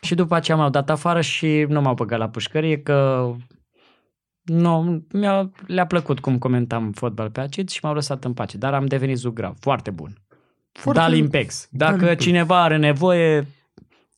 Și 0.01 0.15
după 0.15 0.35
aceea 0.35 0.57
m-au 0.57 0.69
dat 0.69 0.89
afară 0.89 1.21
și 1.21 1.65
nu 1.69 1.81
m-au 1.81 1.93
băgat 1.93 2.19
la 2.19 2.29
pușcărie 2.29 2.81
că 2.81 3.29
nu, 4.41 5.05
mi-a, 5.11 5.51
le-a 5.67 5.85
plăcut 5.85 6.19
cum 6.19 6.37
comentam 6.37 6.91
fotbal 6.91 7.29
pe 7.29 7.39
acid 7.39 7.69
și 7.69 7.79
m-au 7.83 7.93
lăsat 7.93 8.23
în 8.23 8.33
pace. 8.33 8.57
Dar 8.57 8.73
am 8.73 8.85
devenit 8.85 9.17
zugrav, 9.17 9.55
foarte 9.59 9.91
bun. 9.91 10.09
Foarte- 10.71 10.79
Foarte... 10.79 10.99
Dalimpex. 10.99 11.67
Dacă 11.71 11.91
Dalimpex. 11.95 12.23
cineva 12.23 12.63
are 12.63 12.77
nevoie, 12.77 13.47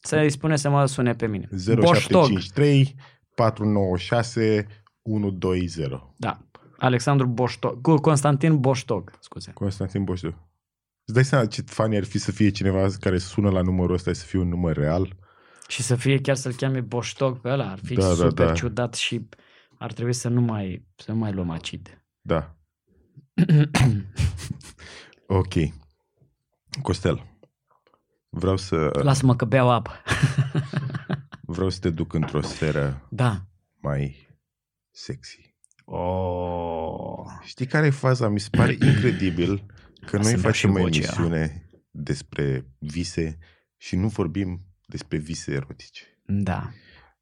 să-i 0.02 0.30
spune 0.30 0.56
să 0.56 0.70
mă 0.70 0.86
sune 0.86 1.14
pe 1.14 1.28
mine. 1.28 1.50
Boștog. 1.76 2.26
0753 2.26 2.96
496 3.40 4.68
120. 5.02 5.88
Da. 6.18 6.40
Alexandru 6.78 7.28
Boștog. 7.28 7.82
Cu 7.82 7.96
Constantin 7.96 8.60
Boștog, 8.60 9.12
scuze. 9.20 9.52
Constantin 9.54 10.04
Boștog. 10.04 10.34
Îți 11.06 11.14
dai 11.14 11.26
seama 11.26 11.46
ce 11.46 11.62
fani 11.62 11.98
ar 11.98 12.04
fi 12.04 12.18
să 12.18 12.32
fie 12.32 12.50
cineva 12.50 12.88
care 13.00 13.18
sună 13.18 13.50
la 13.50 13.62
numărul 13.62 13.96
ăsta 13.96 14.12
și 14.12 14.20
să 14.20 14.26
fie 14.26 14.40
un 14.40 14.48
număr 14.48 14.76
real? 14.76 15.16
Și 15.68 15.82
să 15.82 15.96
fie 15.96 16.22
chiar 16.22 16.36
să-l 16.36 16.54
cheme 16.54 16.82
Boștog 16.82 17.40
pe 17.40 17.50
ăla. 17.50 17.72
Ar 17.72 17.80
fi 17.84 17.94
Da, 17.94 18.08
da, 18.08 18.14
super 18.14 18.46
da. 18.46 18.54
ciudat 18.54 18.94
și 18.94 19.28
ar 19.78 19.94
trebui 19.94 20.14
să 20.14 20.28
nu 20.28 20.42
mai, 20.42 20.86
să 20.96 21.12
nu 21.12 21.18
mai 21.18 21.32
luăm 21.32 21.50
acid. 21.50 22.04
Da. 22.22 22.56
Ok. 25.32 25.54
Costel, 26.82 27.26
vreau 28.30 28.58
să, 28.58 28.90
Lasă-mă 29.02 29.36
că 29.36 29.46
beau 29.46 29.70
apă. 29.70 29.92
vreau 31.52 31.70
să 31.70 31.80
te 31.80 31.90
duc 31.90 32.14
într-o 32.14 32.42
sferă 32.42 33.08
Da. 33.10 33.46
mai 33.76 34.28
sexy. 34.92 35.56
Oh. 35.86 37.26
Știi 37.44 37.66
care 37.66 37.86
e 37.86 37.90
faza? 37.90 38.28
Mi 38.30 38.40
se 38.40 38.48
pare 38.52 38.72
incredibil 38.72 39.66
că 40.06 40.16
noi 40.16 40.26
Să-mi 40.26 40.42
dau 40.42 40.52
facem 40.52 40.70
și 40.72 40.78
o 40.78 40.82
vocea. 40.82 40.98
emisiune 40.98 41.70
despre 41.92 42.66
vise 42.80 43.38
și 43.78 43.96
nu 43.96 44.08
vorbim 44.08 44.66
despre 44.86 45.18
vise 45.18 45.52
erotice. 45.52 46.04
Da. 46.26 46.70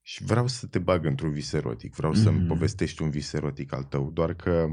Și 0.02 0.24
vreau 0.24 0.48
să 0.48 0.68
te 0.68 0.80
bag 0.80 1.06
într-un 1.06 1.32
vis 1.32 1.54
erotic, 1.54 1.96
vreau 1.96 2.14
să-mi 2.14 2.38
Mhm. 2.38 2.48
povestești 2.48 3.02
un 3.02 3.10
vis 3.10 3.34
erotic 3.34 3.74
al 3.74 3.84
tău, 3.84 4.12
doar 4.12 4.34
că 4.34 4.68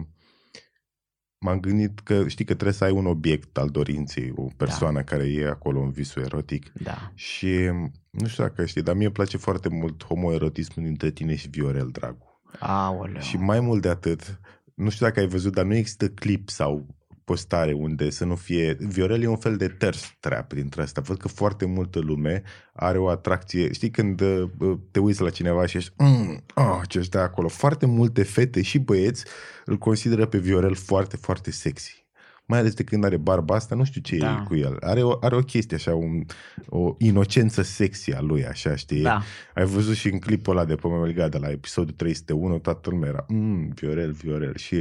m-am 1.44 1.60
gândit 1.60 2.00
că 2.00 2.28
știi 2.28 2.44
că 2.44 2.52
trebuie 2.52 2.74
să 2.74 2.84
ai 2.84 2.90
un 2.90 3.06
obiect 3.06 3.58
al 3.58 3.68
dorinței, 3.68 4.32
o 4.36 4.48
persoană 4.56 5.02
care 5.02 5.24
e 5.32 5.48
acolo 5.48 5.80
în 5.80 5.90
visul 5.90 6.22
erotic 6.22 6.72
Da. 6.72 7.12
și 7.14 7.70
nu 8.10 8.26
știu 8.26 8.44
dacă 8.44 8.64
știi, 8.64 8.82
dar 8.82 8.94
mie 8.94 9.04
îmi 9.04 9.14
place 9.14 9.36
foarte 9.36 9.68
mult 9.68 10.04
homoerotismul 10.04 10.86
dintre 10.86 11.10
tine 11.10 11.34
și 11.34 11.48
Viorel 11.48 11.88
Dragu. 11.92 12.40
Aoleu. 12.58 13.20
Și 13.20 13.36
mai 13.36 13.60
mult 13.60 13.82
de 13.82 13.88
atât, 13.88 14.40
nu 14.74 14.88
știu 14.90 15.06
dacă 15.06 15.20
ai 15.20 15.26
văzut, 15.26 15.54
dar 15.54 15.64
nu 15.64 15.74
există 15.74 16.08
clip 16.08 16.48
sau 16.48 16.86
postare 17.24 17.72
unde 17.72 18.10
să 18.10 18.24
nu 18.24 18.34
fie... 18.34 18.76
Viorel 18.80 19.22
e 19.22 19.26
un 19.26 19.36
fel 19.36 19.56
de 19.56 19.68
thirst 19.68 20.16
trap 20.20 20.52
dintre 20.52 20.82
asta. 20.82 21.00
Văd 21.00 21.18
că 21.18 21.28
foarte 21.28 21.64
multă 21.64 21.98
lume 21.98 22.42
are 22.72 22.98
o 22.98 23.08
atracție. 23.08 23.72
Știi 23.72 23.90
când 23.90 24.20
uh, 24.20 24.50
te 24.90 24.98
uiți 24.98 25.22
la 25.22 25.30
cineva 25.30 25.66
și 25.66 25.76
ești 25.76 25.92
mm, 25.96 26.44
oh, 26.54 26.80
ce 26.88 27.06
de 27.10 27.18
acolo. 27.18 27.48
Foarte 27.48 27.86
multe 27.86 28.22
fete 28.22 28.62
și 28.62 28.78
băieți 28.78 29.24
îl 29.64 29.76
consideră 29.76 30.26
pe 30.26 30.38
Viorel 30.38 30.74
foarte, 30.74 31.16
foarte 31.16 31.50
sexy. 31.50 32.03
Mai 32.46 32.58
ales 32.58 32.74
de 32.74 32.84
când 32.84 33.04
are 33.04 33.16
barba 33.16 33.54
asta, 33.54 33.74
nu 33.74 33.84
știu 33.84 34.00
ce 34.00 34.16
Da. 34.16 34.40
e 34.40 34.44
cu 34.46 34.54
el. 34.56 34.76
Are 34.80 35.02
o, 35.02 35.18
are 35.20 35.36
o 35.36 35.40
chestie 35.40 35.76
așa, 35.76 35.94
un, 35.94 36.24
o 36.68 36.94
inocență 36.98 37.62
sexy 37.62 38.12
a 38.12 38.20
lui, 38.20 38.46
așa, 38.46 38.74
știi? 38.76 39.02
Da. 39.02 39.22
Ai 39.54 39.64
văzut 39.64 39.94
și 39.94 40.08
în 40.08 40.18
clipul 40.18 40.56
ăla 40.56 40.66
de 40.66 40.74
pe 40.74 40.88
Memelga, 40.88 41.28
de 41.28 41.38
la 41.38 41.50
episodul 41.50 41.94
301, 41.94 42.58
toată 42.58 42.90
lumea 42.90 43.08
era, 43.08 43.24
mm, 43.28 43.68
Viorel, 43.74 44.12
Viorel. 44.12 44.56
Și 44.56 44.76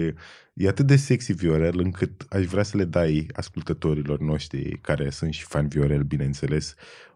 e 0.54 0.67
atât 0.67 0.86
de 0.86 0.95
sexy 0.95 1.34
Viorel, 1.34 1.80
încât 1.80 2.26
aș 2.30 2.45
vrea 2.45 2.63
să 2.63 2.78
le 2.78 2.86
dai 2.86 3.28
ascultătorilor 3.34 4.19
noștri, 4.19 4.78
care 4.82 5.10
sunt 5.10 5.34
și 5.34 5.43
fan 5.43 5.67
Viorel, 5.67 6.02
bineînțeles, 6.02 6.76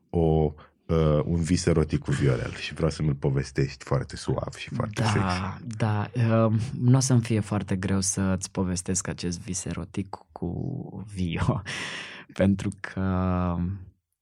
o, 0.09 0.53
uh, 0.87 1.23
un 1.25 1.41
vis 1.41 1.65
erotic 1.65 1.99
cu 1.99 2.11
Viorel. 2.11 2.55
Și 2.55 2.73
vreau 2.73 2.89
să 2.89 3.03
mi-l 3.03 3.15
povestești 3.15 3.83
foarte 3.83 4.15
suav 4.15 4.53
și 4.55 4.69
foarte 4.75 5.03
sexy. 5.03 5.17
Da, 5.17 5.57
da. 5.77 6.09
Uh, 6.45 6.53
nu 6.79 6.97
o 6.97 6.99
să-mi 6.99 7.21
fie 7.21 7.39
foarte 7.39 7.75
greu 7.75 8.01
să-ți 8.01 8.51
povestesc 8.51 9.07
acest 9.07 9.39
vis 9.39 9.65
erotic 9.65 10.17
cu 10.31 11.05
Vio, 11.13 11.61
pentru 12.39 12.69
că 12.79 13.55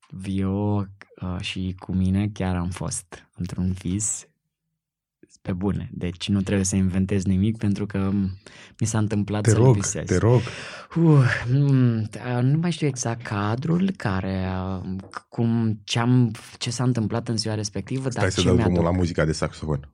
Vio 0.09 0.85
uh, 1.21 1.39
și 1.39 1.75
cu 1.79 1.93
mine 1.93 2.27
chiar 2.33 2.55
am 2.55 2.69
fost 2.69 3.27
într-un 3.35 3.71
vis 3.71 4.27
pe 5.41 5.53
bune. 5.53 5.89
Deci 5.91 6.29
nu 6.29 6.41
trebuie 6.41 6.65
să 6.65 6.75
inventez 6.75 7.23
nimic 7.23 7.57
pentru 7.57 7.85
că 7.85 8.11
mi 8.79 8.87
s-a 8.87 8.97
întâmplat 8.97 9.41
Te 9.41 9.49
să-l 9.49 9.63
rog, 9.63 9.75
visez. 9.75 10.05
te 10.05 10.17
rog. 10.17 10.41
Uh, 10.95 11.45
mm, 11.51 11.97
uh, 11.97 12.41
nu 12.41 12.57
mai 12.57 12.71
știu 12.71 12.87
exact 12.87 13.21
cadrul 13.21 13.91
care, 13.97 14.47
uh, 14.81 14.89
cum, 15.29 15.79
ce, 15.83 15.99
am, 15.99 16.31
ce 16.57 16.69
s-a 16.71 16.83
întâmplat 16.83 17.27
în 17.27 17.37
ziua 17.37 17.55
respectivă, 17.55 18.09
Stai 18.09 18.23
dar 18.23 18.31
să 18.31 18.39
ce 18.41 18.47
dăm 18.47 18.55
mi-a 18.55 18.65
drumul 18.65 18.83
la 18.83 18.91
muzica 18.91 19.25
de 19.25 19.31
saxofon. 19.31 19.89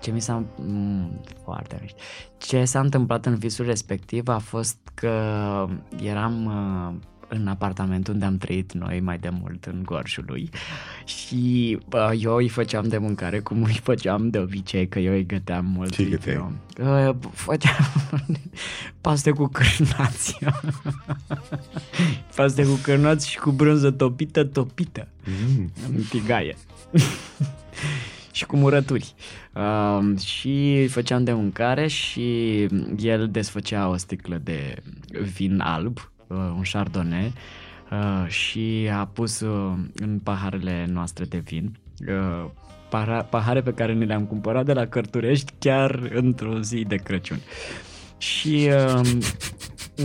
ce 0.00 0.10
mi 0.10 0.20
s-a... 0.20 0.44
Mm, 0.56 1.20
foarte 1.44 1.78
mișto. 1.80 1.98
Ce 2.38 2.64
s-a 2.64 2.80
întâmplat 2.80 3.26
în 3.26 3.34
visul 3.34 3.64
respectiv 3.64 4.28
a 4.28 4.38
fost 4.38 4.78
că 4.94 5.14
eram 6.02 6.44
uh, 6.44 6.94
în 7.34 7.46
apartamentul 7.48 8.12
unde 8.12 8.24
am 8.24 8.36
trăit 8.36 8.72
noi 8.72 9.00
mai 9.00 9.18
de 9.18 9.28
mult 9.40 9.64
în 9.64 9.82
Gorjul 9.84 10.24
lui 10.26 10.50
și 11.04 11.78
uh, 11.92 12.10
eu 12.18 12.34
îi 12.34 12.48
făceam 12.48 12.88
de 12.88 12.98
mâncare 12.98 13.38
cum 13.38 13.62
îi 13.62 13.80
făceam 13.82 14.30
de 14.30 14.38
obicei, 14.38 14.88
că 14.88 14.98
eu 14.98 15.12
îi 15.12 15.26
găteam 15.26 15.66
mult. 15.66 15.92
Ce 15.92 16.02
lui 16.02 16.10
găteai? 16.10 16.34
Vio. 16.76 16.86
Uh, 16.90 17.14
făceam 17.32 17.92
paste 19.00 19.30
cu 19.30 19.46
cârnați. 19.46 20.38
paste 22.36 22.64
cu 22.64 22.78
cârnați 22.82 23.30
și 23.30 23.38
cu 23.38 23.50
brânză 23.50 23.90
topită, 23.90 24.44
topită 24.44 25.08
Mm. 25.26 25.72
în 25.94 26.02
tigaie. 26.10 26.56
și 28.32 28.46
cu 28.46 28.56
murături. 28.56 29.14
Um, 29.52 30.16
și 30.16 30.86
făceam 30.86 31.24
de 31.24 31.32
mâncare 31.32 31.86
și 31.86 32.60
el 32.98 33.28
desfăcea 33.30 33.88
o 33.88 33.96
sticlă 33.96 34.40
de 34.42 34.82
vin 35.34 35.60
alb, 35.60 35.96
uh, 35.96 36.13
un 36.34 36.62
chardonnay, 36.72 37.32
uh, 37.90 38.28
și 38.28 38.90
a 38.92 39.06
pus 39.06 39.40
uh, 39.40 39.72
în 39.94 40.18
paharele 40.18 40.86
noastre 40.88 41.24
de 41.24 41.38
vin 41.38 41.78
uh, 42.08 42.50
para- 42.90 43.22
pahare 43.30 43.60
pe 43.62 43.72
care 43.72 43.92
ne 43.94 44.04
le-am 44.04 44.24
cumpărat 44.24 44.64
de 44.64 44.72
la 44.72 44.86
Cărturești 44.86 45.52
chiar 45.58 46.10
într-o 46.14 46.60
zi 46.60 46.84
de 46.84 46.96
Crăciun. 46.96 47.38
Și 48.18 48.68
uh, 48.96 49.00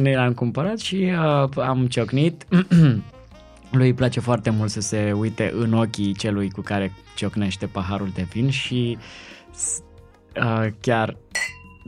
ne 0.01 0.09
le-am 0.11 0.33
cumpărat 0.33 0.79
și 0.79 0.95
uh, 0.95 1.49
am 1.57 1.87
ciocnit 1.87 2.45
lui 3.71 3.87
îi 3.87 3.93
place 3.93 4.19
foarte 4.19 4.49
mult 4.49 4.69
să 4.69 4.81
se 4.81 5.11
uite 5.11 5.51
în 5.55 5.73
ochii 5.73 6.13
celui 6.13 6.49
cu 6.51 6.61
care 6.61 6.93
ciocnește 7.15 7.65
paharul 7.65 8.09
de 8.13 8.27
vin 8.33 8.49
și 8.49 8.97
s- 9.51 9.81
uh, 10.43 10.67
chiar, 10.81 11.17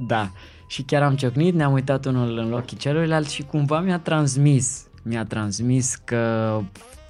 da, 0.07 0.31
și 0.71 0.81
chiar 0.81 1.03
am 1.03 1.15
ciocnit, 1.15 1.53
ne-am 1.53 1.73
uitat 1.73 2.05
unul 2.05 2.37
în 2.37 2.53
ochii 2.53 2.77
celuilalt 2.77 3.29
și 3.29 3.41
cumva 3.41 3.79
mi-a 3.79 3.99
transmis, 3.99 4.87
mi-a 5.03 5.25
transmis 5.25 5.95
că 5.95 6.59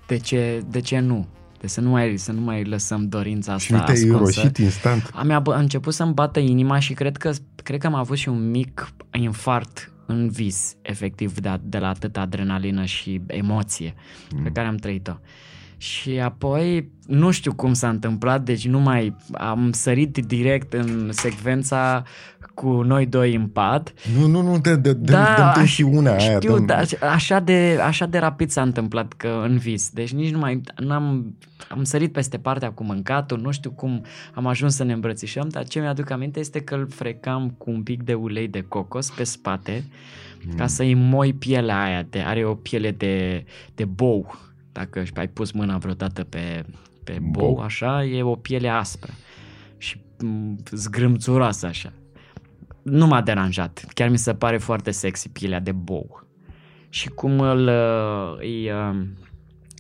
de 0.08 0.18
ce, 0.18 0.64
de 0.70 0.80
ce 0.80 1.00
nu, 1.00 1.28
Deci 1.60 1.70
să 1.70 1.82
nu 1.82 1.90
mai, 1.90 2.18
să 2.18 2.32
nu 2.32 2.42
mai 2.42 2.64
lăsăm 2.64 3.08
dorința 3.08 3.58
Și 3.58 3.74
asta 3.74 3.76
nu 3.76 3.84
te-ai 3.84 4.12
ascunsă. 4.12 4.40
roșit 4.40 4.58
instant. 4.58 5.12
Am, 5.14 5.32
a 5.32 5.42
a 5.46 5.60
început 5.60 5.94
să-mi 5.94 6.14
bată 6.14 6.40
inima 6.40 6.80
și 6.80 6.94
cred 6.94 7.18
că, 7.18 7.32
cred 7.64 7.80
că 7.80 7.88
am 7.88 7.94
avut 7.94 8.18
și 8.18 8.30
un 8.30 8.50
mic 8.50 8.94
infart 9.12 9.92
în 10.06 10.30
vis, 10.30 10.76
efectiv, 10.82 11.40
de, 11.40 11.48
a, 11.48 11.58
de 11.64 11.78
la 11.78 11.88
atâta 11.88 12.22
adrenalină 12.22 12.86
și 12.86 13.22
emoție 13.28 13.94
mm. 14.36 14.44
pe 14.44 14.50
care 14.50 14.68
am 14.68 14.76
trăit-o. 14.76 15.14
Și 15.78 16.20
apoi, 16.20 16.92
nu 17.08 17.32
știu 17.32 17.54
cum 17.54 17.74
s-a 17.74 17.90
întâmplat, 17.90 18.44
deci 18.44 18.68
nu 18.68 18.80
mai 18.80 19.16
am 19.32 19.72
sărit 19.72 20.18
direct 20.18 20.74
în 20.74 21.10
secvența 21.12 22.04
cu 22.62 22.82
noi 22.82 23.06
doi 23.06 23.36
în 23.36 23.48
pat. 23.48 23.94
Nu, 24.20 24.28
nu, 24.28 24.42
nu, 24.42 24.60
dă, 24.60 24.76
dă, 24.76 24.94
Da, 24.94 25.34
dă, 25.36 25.52
dă 25.54 25.60
aș- 25.60 25.70
și 25.74 25.82
una 25.82 26.12
aia. 26.16 26.36
Știu, 26.36 26.58
dă 26.60 26.66
dar 26.66 26.86
așa 27.12 27.40
de, 27.40 27.80
așa 27.86 28.06
de 28.06 28.18
rapid 28.18 28.50
s-a 28.50 28.62
întâmplat 28.62 29.14
că 29.14 29.42
în 29.48 29.58
vis. 29.58 29.90
Deci 29.90 30.14
nici 30.14 30.32
nu 30.32 30.38
mai 30.40 30.62
n-am 30.78 31.36
am 31.70 31.84
sărit 31.84 32.12
peste 32.12 32.38
partea 32.38 32.72
cu 32.72 32.84
mâncatul, 32.84 33.40
nu 33.40 33.52
știu 33.52 33.72
cum 33.72 34.06
am 34.34 34.46
ajuns 34.48 34.76
să 34.76 34.84
ne 34.84 34.94
îmbrățișăm, 34.94 35.48
dar 35.50 35.68
ce 35.68 35.80
mi-aduc 35.80 36.10
aminte 36.10 36.40
este 36.40 36.60
că 36.60 36.76
îl 36.76 36.88
frecam 36.90 37.50
cu 37.58 37.72
un 37.72 37.84
pic 37.84 38.04
de 38.04 38.14
ulei 38.14 38.48
de 38.48 38.62
cocos 38.68 39.10
pe 39.10 39.24
spate 39.24 39.84
ca 40.58 40.68
să-i 40.68 40.94
moi 40.94 41.34
pielea 41.34 41.82
aia. 41.84 42.06
De, 42.10 42.20
are 42.20 42.46
o 42.46 42.54
piele 42.56 42.92
de, 42.92 43.46
de 43.76 43.86
bou. 43.86 44.36
Dacă 44.72 45.04
ai 45.16 45.28
pus 45.28 45.52
mâna 45.52 45.78
vreodată 45.78 46.24
pe, 46.24 46.66
pe 47.04 47.18
bou, 47.22 47.54
Bou. 47.54 47.64
așa, 47.64 48.06
e 48.06 48.24
o 48.24 48.36
piele 48.36 48.68
aspră 48.70 49.12
și 49.78 49.98
m, 50.24 50.56
zgrâmțuroasă 50.72 51.66
așa. 51.66 51.94
Nu 52.82 53.08
m-a 53.08 53.22
deranjat. 53.22 53.86
Chiar 53.94 54.10
mi 54.10 54.18
se 54.18 54.34
pare 54.34 54.58
foarte 54.58 54.92
sexy 54.92 55.30
pielea 55.30 55.60
de 55.60 55.72
bou. 55.72 56.24
Și 56.90 57.10
cum 57.10 57.40
îl 57.40 57.68
uh, 57.68 58.38
îi, 58.40 58.72
uh, 58.72 59.02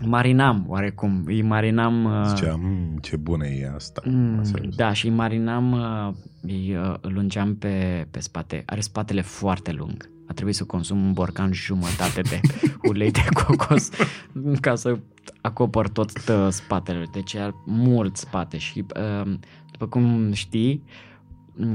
marinam, 0.05 0.65
oarecum, 0.67 1.23
îi 1.25 1.41
marinam... 1.41 2.03
Uh, 2.05 2.25
Zicea, 2.27 2.55
"Mm, 2.55 2.97
ce 3.01 3.15
bună 3.15 3.45
e 3.47 3.71
asta. 3.75 4.01
Mm, 4.05 4.39
Asta 4.39 4.59
e. 4.63 4.69
da, 4.75 4.93
și 4.93 5.05
îi 5.07 5.13
marinam, 5.13 5.71
uh, 5.71 6.13
îi 6.41 6.75
uh, 6.75 6.95
îl 7.01 7.13
lungeam 7.13 7.55
pe, 7.55 8.07
pe 8.11 8.19
spate. 8.19 8.63
Are 8.65 8.79
spatele 8.79 9.21
foarte 9.21 9.71
lung. 9.71 10.09
A 10.27 10.33
trebuit 10.33 10.55
să 10.55 10.63
consum 10.63 11.03
un 11.05 11.13
borcan 11.13 11.51
jumătate 11.53 12.21
de 12.21 12.39
ulei 12.89 13.11
de 13.11 13.23
cocos 13.33 13.89
ca 14.61 14.75
să 14.75 14.97
acopăr 15.41 15.87
tot 15.89 16.11
uh, 16.29 16.47
spatele. 16.49 17.05
Deci 17.11 17.35
are 17.35 17.53
mult 17.65 18.17
spate 18.17 18.57
și, 18.57 18.85
uh, 19.23 19.33
după 19.71 19.87
cum 19.87 20.31
știi, 20.33 20.83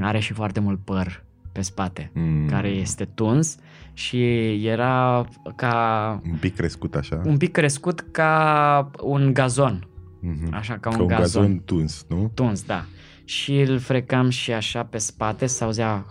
are 0.01 0.19
și 0.19 0.33
foarte 0.33 0.61
mult 0.61 0.79
păr 0.85 1.25
pe 1.53 1.61
spate, 1.61 2.11
Mm. 2.15 2.49
care 2.49 2.69
este 2.69 3.05
tuns 3.05 3.57
și 3.93 4.23
era 4.67 5.25
ca 5.57 6.21
Un 6.31 6.37
pic 6.41 6.57
crescut 6.57 6.95
așa. 6.95 7.21
un 7.25 7.37
pic 7.37 7.53
crescut 7.53 8.01
ca 8.11 8.91
un 9.03 9.33
gazon. 9.33 9.89
Mhm. 10.21 10.55
Așa, 10.55 10.73
ca 10.79 10.91
Ca 10.91 10.95
un, 10.97 11.01
un 11.01 11.07
gazon. 11.07 11.43
gazon 11.43 11.63
tuns, 11.65 12.05
nu? 12.09 12.31
Tuns, 12.35 12.63
da. 12.65 12.85
Și 13.25 13.61
îl 13.61 13.79
frecam 13.79 14.29
și 14.29 14.53
așa 14.53 14.83
pe 14.85 14.99
spate, 14.99 15.47
se 15.47 15.65
auzea 15.65 16.05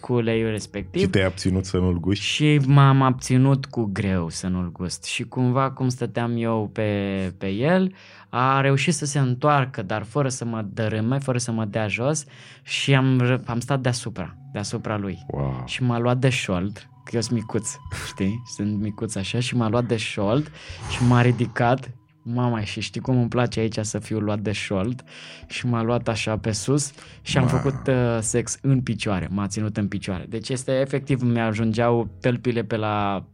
cu 0.00 0.12
uleiul 0.12 0.50
respectiv. 0.50 1.00
Și 1.00 1.08
te-ai 1.08 1.24
abținut 1.26 1.64
să 1.64 1.76
nu-l 1.76 2.00
guși? 2.00 2.22
Și 2.22 2.60
m-am 2.66 3.02
abținut 3.02 3.66
cu 3.66 3.84
greu 3.92 4.28
să 4.28 4.46
nu-l 4.46 4.72
gust. 4.72 5.04
Și 5.04 5.24
cumva 5.24 5.70
cum 5.70 5.88
stăteam 5.88 6.32
eu 6.36 6.70
pe, 6.72 7.32
pe 7.38 7.48
el, 7.48 7.94
a 8.28 8.60
reușit 8.60 8.94
să 8.94 9.04
se 9.04 9.18
întoarcă, 9.18 9.82
dar 9.82 10.02
fără 10.02 10.28
să 10.28 10.44
mă 10.44 10.62
dărâme, 10.72 11.18
fără 11.18 11.38
să 11.38 11.52
mă 11.52 11.64
dea 11.64 11.88
jos 11.88 12.24
și 12.62 12.94
am, 12.94 13.22
r- 13.22 13.44
am 13.44 13.60
stat 13.60 13.80
deasupra, 13.80 14.36
deasupra 14.52 14.96
lui. 14.96 15.24
Wow. 15.28 15.62
Și 15.66 15.82
m-a 15.82 15.98
luat 15.98 16.18
de 16.18 16.28
șold, 16.28 16.88
că 17.04 17.10
eu 17.14 17.20
sunt 17.20 17.38
micuț, 17.38 17.70
știi? 18.06 18.42
Sunt 18.56 18.80
micuț 18.80 19.14
așa 19.14 19.40
și 19.40 19.56
m-a 19.56 19.68
luat 19.68 19.84
de 19.84 19.96
șold 19.96 20.50
și 20.90 21.04
m-a 21.04 21.22
ridicat 21.22 21.90
Mama, 22.30 22.60
și 22.60 22.80
știi 22.80 23.00
cum 23.00 23.18
îmi 23.18 23.28
place 23.28 23.60
aici 23.60 23.78
să 23.80 23.98
fiu 23.98 24.18
luat 24.18 24.38
de 24.38 24.52
șold 24.52 25.04
și 25.46 25.66
m-a 25.66 25.82
luat 25.82 26.08
așa 26.08 26.38
pe 26.38 26.50
sus 26.52 26.92
și 27.22 27.38
am 27.38 27.46
Wow. 27.46 27.52
făcut 27.60 27.86
uh, 27.86 28.18
sex 28.20 28.58
în 28.62 28.80
picioare, 28.80 29.28
m-a 29.30 29.46
ținut 29.46 29.76
în 29.76 29.88
picioare. 29.88 30.24
Deci 30.28 30.48
este 30.48 30.72
efectiv, 30.80 31.22
mi-ajungeau 31.22 32.08
tălpile 32.20 32.62
pe 32.64 32.76
la 32.76 33.24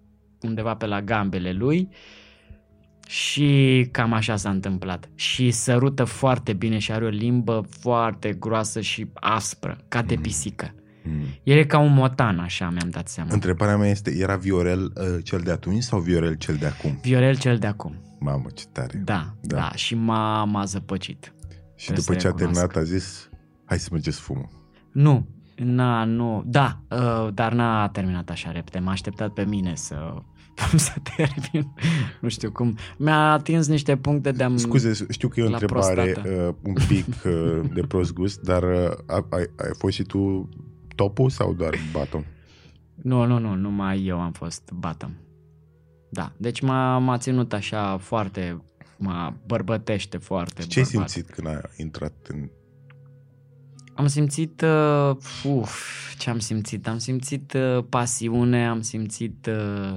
undeva 0.40 0.74
pe 0.74 0.86
la 0.86 1.02
gambele 1.02 1.52
lui 1.52 1.88
și 3.06 3.88
cam 3.90 4.12
așa 4.12 4.36
s-a 4.36 4.50
întâmplat. 4.50 5.08
Și 5.14 5.50
sărută 5.50 6.04
foarte 6.04 6.52
bine 6.52 6.78
și 6.78 6.92
are 6.92 7.04
o 7.04 7.08
limbă 7.08 7.66
foarte 7.80 8.32
groasă 8.32 8.80
și 8.80 9.06
aspră, 9.14 9.78
ca 9.88 10.02
de 10.02 10.14
pisică. 10.14 10.74
Mm. 11.06 11.24
El 11.42 11.56
e 11.56 11.64
ca 11.64 11.78
un 11.78 11.92
motan, 11.94 12.38
așa 12.38 12.70
mi-am 12.70 12.90
dat 12.90 13.08
seama. 13.08 13.32
Întrebarea 13.32 13.76
mea 13.76 13.88
este, 13.88 14.16
era 14.18 14.36
Viorel 14.36 14.82
uh, 14.84 15.24
cel 15.24 15.40
de 15.40 15.50
atunci 15.50 15.82
sau 15.82 16.00
Viorel 16.00 16.34
cel 16.34 16.54
de 16.54 16.66
acum? 16.66 16.98
Viorel 17.02 17.36
cel 17.38 17.58
de 17.58 17.66
acum. 17.66 17.94
Mamă, 18.20 18.44
ce 18.54 18.64
tare. 18.72 19.02
Da, 19.04 19.14
Da. 19.14 19.34
da, 19.40 19.56
da 19.56 19.72
și 19.74 19.94
m-a, 19.94 20.44
m-a 20.44 20.64
zăpăcit. 20.64 21.34
Și 21.76 21.84
Trebuie 21.84 22.04
după 22.04 22.12
să 22.12 22.18
ce 22.18 22.26
a 22.26 22.30
recunosc. 22.30 22.60
terminat 22.60 22.76
a 22.76 22.82
zis, 22.96 23.28
hai 23.64 23.78
să 23.78 23.88
mergeți 23.92 24.20
fumul. 24.20 24.48
Nu, 24.92 25.26
na, 25.56 26.04
nu, 26.04 26.42
da, 26.46 26.80
uh, 26.90 27.28
dar 27.34 27.52
n-a 27.52 27.88
terminat 27.88 28.30
așa 28.30 28.50
repede. 28.50 28.78
M-a 28.78 28.90
așteptat 28.90 29.30
pe 29.30 29.44
mine 29.44 29.74
să, 29.74 30.14
să 30.76 30.92
termin. 31.16 31.72
Nu 32.20 32.28
știu 32.28 32.52
cum. 32.52 32.76
Mi-a 32.96 33.32
atins 33.32 33.66
niște 33.66 33.96
puncte 33.96 34.30
de 34.32 34.42
am... 34.42 34.56
Scuze, 34.56 35.06
știu 35.10 35.28
că 35.28 35.40
e 35.40 35.42
o 35.42 35.48
La 35.48 35.52
întrebare 35.52 36.12
prostată. 36.12 36.46
uh, 36.48 36.54
un 36.62 36.74
pic 36.88 37.06
uh, 37.24 37.60
de 37.74 37.80
prost 37.80 38.12
gust, 38.12 38.40
dar 38.40 38.62
uh, 38.62 38.90
ai, 39.06 39.24
ai, 39.30 39.46
ai 39.56 39.70
fost 39.78 39.94
și 39.94 40.02
tu 40.02 40.48
topul 40.94 41.30
sau 41.30 41.52
doar 41.52 41.74
bottom? 41.92 42.24
Nu, 42.94 43.24
nu, 43.24 43.38
nu, 43.38 43.54
numai 43.54 44.04
eu 44.04 44.20
am 44.20 44.32
fost 44.32 44.70
bottom. 44.74 45.10
Da, 46.10 46.32
deci 46.36 46.60
m-a, 46.60 46.98
m-a 46.98 47.18
ținut 47.18 47.52
așa 47.52 47.96
foarte, 47.96 48.62
mă 48.96 49.32
bărbătește 49.46 50.16
foarte. 50.16 50.62
Și 50.62 50.68
ce 50.68 50.78
ai 50.78 50.86
bărbat. 50.92 51.08
simțit 51.08 51.30
când 51.34 51.46
ai 51.46 51.60
intrat 51.76 52.12
în... 52.28 52.48
Am 53.94 54.06
simțit, 54.06 54.60
uh, 54.60 55.16
uf, 55.44 56.14
ce 56.18 56.30
am 56.30 56.38
simțit? 56.38 56.88
Am 56.88 56.98
simțit 56.98 57.52
uh, 57.52 57.84
pasiune, 57.88 58.68
am 58.68 58.80
simțit 58.80 59.46
uh, 59.46 59.96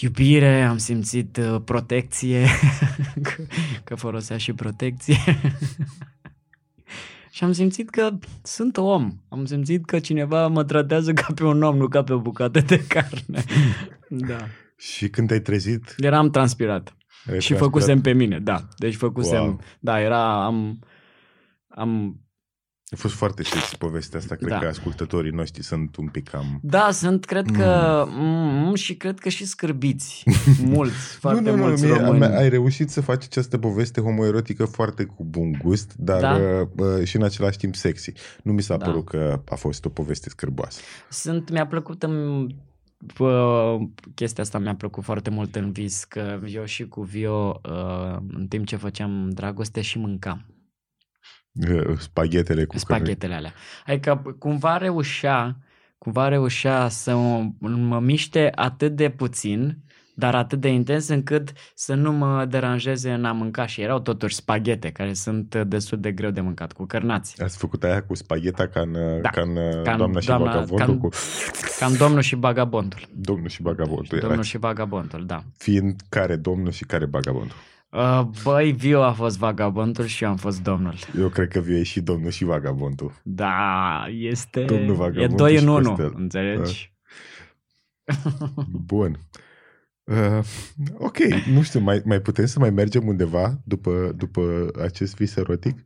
iubire, 0.00 0.62
am 0.62 0.76
simțit 0.76 1.36
uh, 1.36 1.60
protecție, 1.64 2.46
că, 3.22 3.42
că 3.84 3.94
folosea 3.94 4.36
și 4.36 4.52
protecție. 4.52 5.16
și 7.30 7.44
am 7.44 7.52
simțit 7.52 7.90
că 7.90 8.18
sunt 8.42 8.76
om. 8.76 9.12
Am 9.28 9.44
simțit 9.44 9.84
că 9.84 9.98
cineva 9.98 10.46
mă 10.46 10.64
tratează 10.64 11.12
ca 11.12 11.26
pe 11.34 11.44
un 11.44 11.62
om, 11.62 11.76
nu 11.76 11.88
ca 11.88 12.02
pe 12.02 12.12
o 12.12 12.20
bucată 12.20 12.60
de 12.60 12.86
carne. 12.86 13.44
da. 14.28 14.46
Și 14.76 15.08
când 15.08 15.28
te-ai 15.28 15.40
trezit, 15.40 15.94
Eram 15.98 16.30
transpirat. 16.30 16.88
ai 16.88 16.94
Și 17.24 17.26
transpirat? 17.26 17.60
făcusem 17.62 18.00
pe 18.00 18.12
mine, 18.12 18.38
da. 18.38 18.68
Deci 18.78 18.94
făcusem, 18.96 19.42
Wow. 19.42 19.60
da, 19.80 20.00
era, 20.00 20.44
am, 20.44 20.78
am 21.68 22.20
A 22.92 22.96
fost 22.96 23.14
foarte 23.14 23.42
sexy 23.42 23.76
povestea 23.76 24.18
asta, 24.18 24.34
cred 24.34 24.48
Da. 24.48 24.58
că 24.58 24.66
ascultătorii 24.66 25.30
noștri 25.30 25.62
sunt 25.62 25.96
un 25.96 26.06
pic 26.08 26.28
cam... 26.28 26.58
Da, 26.62 26.88
sunt, 26.92 27.24
cred 27.24 27.50
că, 27.50 28.04
mm. 28.08 28.74
și 28.74 28.94
cred 28.96 29.18
că 29.18 29.28
și 29.28 29.46
scârbiți. 29.46 30.24
Mulți, 30.64 30.92
foarte 30.94 31.40
nu, 31.40 31.50
nu, 31.50 31.56
nu, 31.56 31.62
mulți 31.62 31.84
mie, 31.84 31.94
români. 31.96 32.24
ai 32.24 32.48
reușit 32.48 32.90
să 32.90 33.00
faci 33.00 33.24
această 33.24 33.58
poveste 33.58 34.00
homoerotică 34.00 34.64
foarte 34.64 35.04
cu 35.04 35.24
bun 35.24 35.58
gust, 35.62 35.94
dar 35.96 36.20
Da. 36.20 36.34
uh, 36.34 36.68
uh, 36.98 37.04
și 37.04 37.16
în 37.16 37.22
același 37.22 37.58
timp 37.58 37.74
sexy. 37.74 38.12
Nu 38.42 38.52
mi 38.52 38.62
s-a 38.62 38.76
Da. 38.76 38.84
părut 38.84 39.04
că 39.04 39.40
a 39.48 39.54
fost 39.54 39.84
o 39.84 39.88
poveste 39.88 40.28
scârboasă. 40.28 40.80
Sunt, 41.08 41.50
mi-a 41.50 41.66
plăcut 41.66 42.02
în, 42.02 42.46
Bă, 43.18 43.78
chestia 44.14 44.42
asta 44.42 44.58
mi-a 44.58 44.74
plăcut 44.74 45.04
foarte 45.04 45.30
mult 45.30 45.56
în 45.56 45.72
vis, 45.72 46.04
că 46.04 46.40
eu 46.46 46.64
și 46.64 46.88
cu 46.88 47.02
Vio, 47.02 47.60
uh, 47.70 48.16
în 48.32 48.46
timp 48.48 48.66
ce 48.66 48.76
făceam 48.76 49.30
dragoste 49.30 49.80
și 49.80 49.98
mâncam 49.98 50.44
Uh, 50.46 50.59
Spaghetele 51.98 52.64
cu 52.64 52.78
spaghetele 52.78 53.34
alea. 53.34 53.52
Adică 53.86 54.36
cumva 54.38 54.76
reușea, 54.76 55.56
cumva 55.98 56.28
reușea 56.28 56.88
să 56.88 57.16
mă, 57.16 57.50
mă 57.68 58.00
miște 58.00 58.52
atât 58.54 58.96
de 58.96 59.08
puțin, 59.10 59.78
dar 60.14 60.34
atât 60.34 60.60
de 60.60 60.68
intens 60.68 61.08
încât 61.08 61.52
să 61.74 61.94
nu 61.94 62.12
mă 62.12 62.44
deranjeze 62.44 63.12
în 63.12 63.24
a 63.24 63.32
mânca 63.32 63.66
și 63.66 63.80
erau 63.80 64.00
totuși 64.00 64.34
spaghete 64.34 64.90
care 64.90 65.12
sunt 65.12 65.54
destul 65.54 66.00
de 66.00 66.12
greu 66.12 66.30
de 66.30 66.40
mâncat 66.40 66.72
cu 66.72 66.84
cărnați. 66.86 67.42
Ați 67.42 67.56
făcut 67.58 67.84
aia 67.84 68.02
cu 68.02 68.14
spagheta 68.14 68.66
ca 68.66 68.80
în, 68.80 68.92
Da. 69.22 69.28
ca 69.28 69.40
în 69.40 69.56
uh, 69.56 69.82
Ca 69.82 69.90
în 69.90 69.96
Doamna 69.96 70.20
și 70.20 70.26
Doamna- 70.28 70.38
Vagabondul, 70.38 70.76
ca 70.78 70.84
în- 70.84 70.98
cu 70.98 71.08
Cam 71.78 71.94
domnul 71.96 72.20
și 72.20 72.36
vagabondul. 72.36 73.00
Domnul 73.14 73.48
și 73.48 73.62
Vagabondul. 73.62 74.06
Domnul 74.18 74.32
Erați 74.32 74.48
și 74.48 74.58
vagabondul, 74.58 75.26
da. 75.26 75.42
fiind 75.56 76.00
care 76.08 76.36
domnul 76.36 76.70
și 76.70 76.84
care 76.84 77.04
vagabondul. 77.04 77.56
Uh, 77.90 78.22
băi, 78.42 78.72
Vio 78.72 79.02
a 79.02 79.12
fost 79.12 79.38
vagabondul 79.38 80.04
și 80.04 80.24
eu 80.24 80.30
am 80.30 80.36
fost 80.36 80.62
domnul. 80.62 80.94
Eu 81.18 81.28
cred 81.28 81.48
că 81.48 81.60
viu 81.60 81.82
și 81.82 82.00
domnul 82.00 82.30
și 82.30 82.44
vagabondul. 82.44 83.12
Da, 83.22 84.04
este... 84.08 84.64
Domnul 84.64 84.94
e 84.94 84.96
vagabondul 84.96 85.36
doi 85.36 85.56
și 85.56 85.62
în 85.62 85.68
unu, 85.68 85.88
Costel. 85.88 86.12
înțelegi? 86.16 86.94
Bun. 88.86 89.18
Uh, 90.04 90.44
ok, 90.98 91.16
nu 91.52 91.62
știu, 91.62 91.80
mai, 91.80 92.02
mai 92.04 92.20
putem 92.20 92.46
să 92.46 92.58
mai 92.58 92.70
mergem 92.70 93.06
undeva 93.06 93.60
după, 93.64 94.12
după 94.16 94.70
acest 94.82 95.16
vis 95.16 95.36
erotic? 95.36 95.78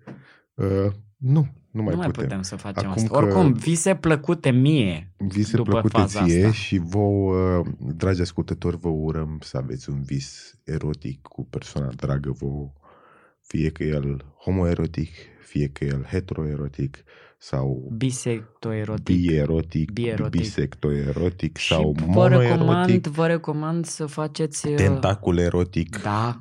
Uh, 0.55 0.93
nu, 1.17 1.49
Nu 1.75 1.83
mai 1.83 1.93
nu 1.93 1.99
mai 1.99 2.07
putem. 2.07 2.23
putem 2.25 2.43
să 2.43 2.57
facem 2.57 2.89
Acum 2.91 3.03
asta. 3.03 3.19
că- 3.19 3.25
Oricum, 3.25 3.53
vise 3.53 3.95
plăcute 3.95 4.51
mie. 4.51 5.13
Vise 5.17 5.57
după 5.57 5.71
plăcute 5.71 5.99
faza 5.99 6.25
ție 6.25 6.39
asta. 6.45 6.53
și 6.53 6.79
vouă, 6.79 7.63
dragi 7.79 8.21
ascultători, 8.21 8.77
vă 8.77 8.89
urăm 8.89 9.39
să 9.43 9.57
aveți 9.57 9.91
un 9.91 10.03
vis 10.03 10.55
erotic 10.65 11.23
cu 11.23 11.45
persoana 11.47 11.93
dragă 11.97 12.31
vouă, 12.39 12.73
fie 13.41 13.71
că 13.71 13.85
el 13.85 14.25
homoerotic, 14.39 15.11
fie 15.47 15.69
că 15.69 15.85
el 15.85 16.05
heteroerotic 16.11 16.97
sau 17.39 17.93
Bisectoerotic. 17.97 19.21
bierotic, 19.21 19.91
Bierotic. 19.91 20.41
bisectoerotic 20.41 21.57
Și 21.57 21.67
sau 21.75 21.95
vă 22.07 22.29
recomand, 22.29 22.59
monoerotic, 22.59 23.07
vă 23.07 23.27
recomand 23.27 23.85
să 23.85 24.07
faceți... 24.07 24.67
uh, 24.69 24.75
tentacul 24.75 25.39
erotic. 25.39 26.03
Da. 26.03 26.41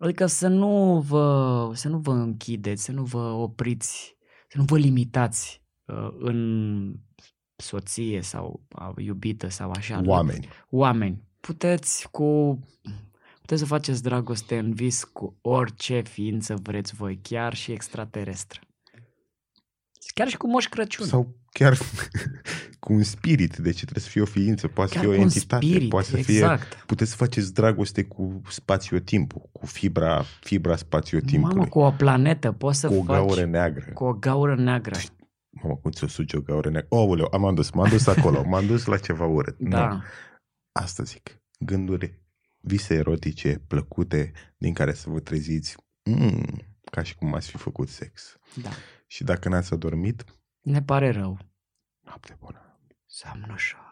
Adică 0.00 0.26
să 0.26 0.48
nu 0.48 1.00
vă, 1.00 1.70
să 1.74 1.88
nu 1.88 1.98
vă 1.98 2.12
închideți, 2.12 2.84
să 2.84 2.92
nu 2.92 3.04
vă 3.04 3.18
opriți, 3.18 4.16
să 4.48 4.58
nu 4.58 4.64
vă 4.64 4.78
limitați 4.78 5.62
uh, 5.84 6.14
în 6.18 6.94
soție 7.56 8.22
sau 8.22 8.66
uh, 8.78 9.04
iubită 9.04 9.48
sau 9.48 9.70
așa. 9.70 10.02
Oameni. 10.04 10.48
Oameni. 10.70 11.22
Puteți 11.40 12.10
cu... 12.10 12.58
Puteți 13.40 13.60
să 13.60 13.66
faceți 13.66 14.02
dragoste 14.02 14.58
în 14.58 14.72
vis 14.72 15.04
cu 15.04 15.38
orice 15.40 16.00
ființă 16.00 16.54
vreți 16.62 16.94
voi, 16.94 17.18
chiar 17.22 17.54
și 17.54 17.72
extraterestră. 17.72 18.60
Chiar 20.14 20.28
și 20.28 20.36
cu 20.36 20.48
Moș 20.48 20.66
Crăciun. 20.66 21.06
Sau 21.06 21.39
chiar 21.50 21.78
cu 22.80 22.92
un 22.92 23.02
spirit, 23.02 23.56
deci 23.56 23.80
trebuie 23.80 24.02
să 24.02 24.08
fie 24.08 24.20
o 24.20 24.24
ființă, 24.24 24.68
poate 24.68 24.94
chiar 24.94 25.04
să 25.04 25.08
fie 25.08 25.16
cu 25.16 25.20
o 25.20 25.24
un 25.24 25.30
entitate, 25.32 25.66
spirit, 25.66 25.88
poate 25.88 26.06
să 26.06 26.16
fie 26.16 26.34
exact. 26.34 26.74
puteți 26.86 27.10
să 27.10 27.16
faceți 27.16 27.54
dragoste 27.54 28.04
cu 28.04 28.40
spațiotimpul, 28.48 29.48
cu 29.52 29.66
fibra, 29.66 30.24
fibra 30.40 30.76
spațiotimpului, 30.76 31.56
Mamă, 31.56 31.68
cu 31.68 31.78
o 31.78 31.90
planetă 31.90 32.52
poți 32.52 32.78
să 32.78 32.86
cu 32.86 32.94
o 32.94 33.02
faci 33.02 33.16
gaură 33.16 33.44
neagră. 33.44 33.92
cu 33.92 34.04
o 34.04 34.12
gaură 34.12 34.54
neagră. 34.54 34.98
Mamă, 35.50 35.76
cum 35.76 35.90
ți-o 35.90 36.06
suge 36.06 36.36
o 36.36 36.40
gaură 36.40 36.70
neagră? 36.70 36.96
Oh, 36.96 37.08
uleu, 37.08 37.28
am 37.32 37.54
dus, 37.54 37.70
m-am 37.70 37.88
dus 37.88 38.06
acolo, 38.06 38.44
m-am 38.44 38.66
dus 38.66 38.84
la 38.84 38.96
ceva 38.96 39.24
urât. 39.24 39.56
Da. 39.58 39.88
Nu, 39.88 40.02
asta 40.72 41.02
zic. 41.02 41.42
Gânduri, 41.58 42.22
vise 42.60 42.94
erotice, 42.94 43.62
plăcute, 43.66 44.32
din 44.56 44.72
care 44.72 44.92
să 44.92 45.10
vă 45.10 45.20
treziți 45.20 45.76
mm, 46.04 46.62
ca 46.90 47.02
și 47.02 47.14
cum 47.14 47.34
ați 47.34 47.50
fi 47.50 47.56
făcut 47.56 47.88
sex. 47.88 48.38
Da. 48.62 48.70
Și 49.06 49.24
dacă 49.24 49.48
n-ați 49.48 49.72
adormit, 49.72 50.24
Ne 50.60 50.82
pare 50.82 51.10
rău. 51.10 51.38
noapte 52.00 52.36
bună. 52.40 52.78
Somnușor. 53.06 53.89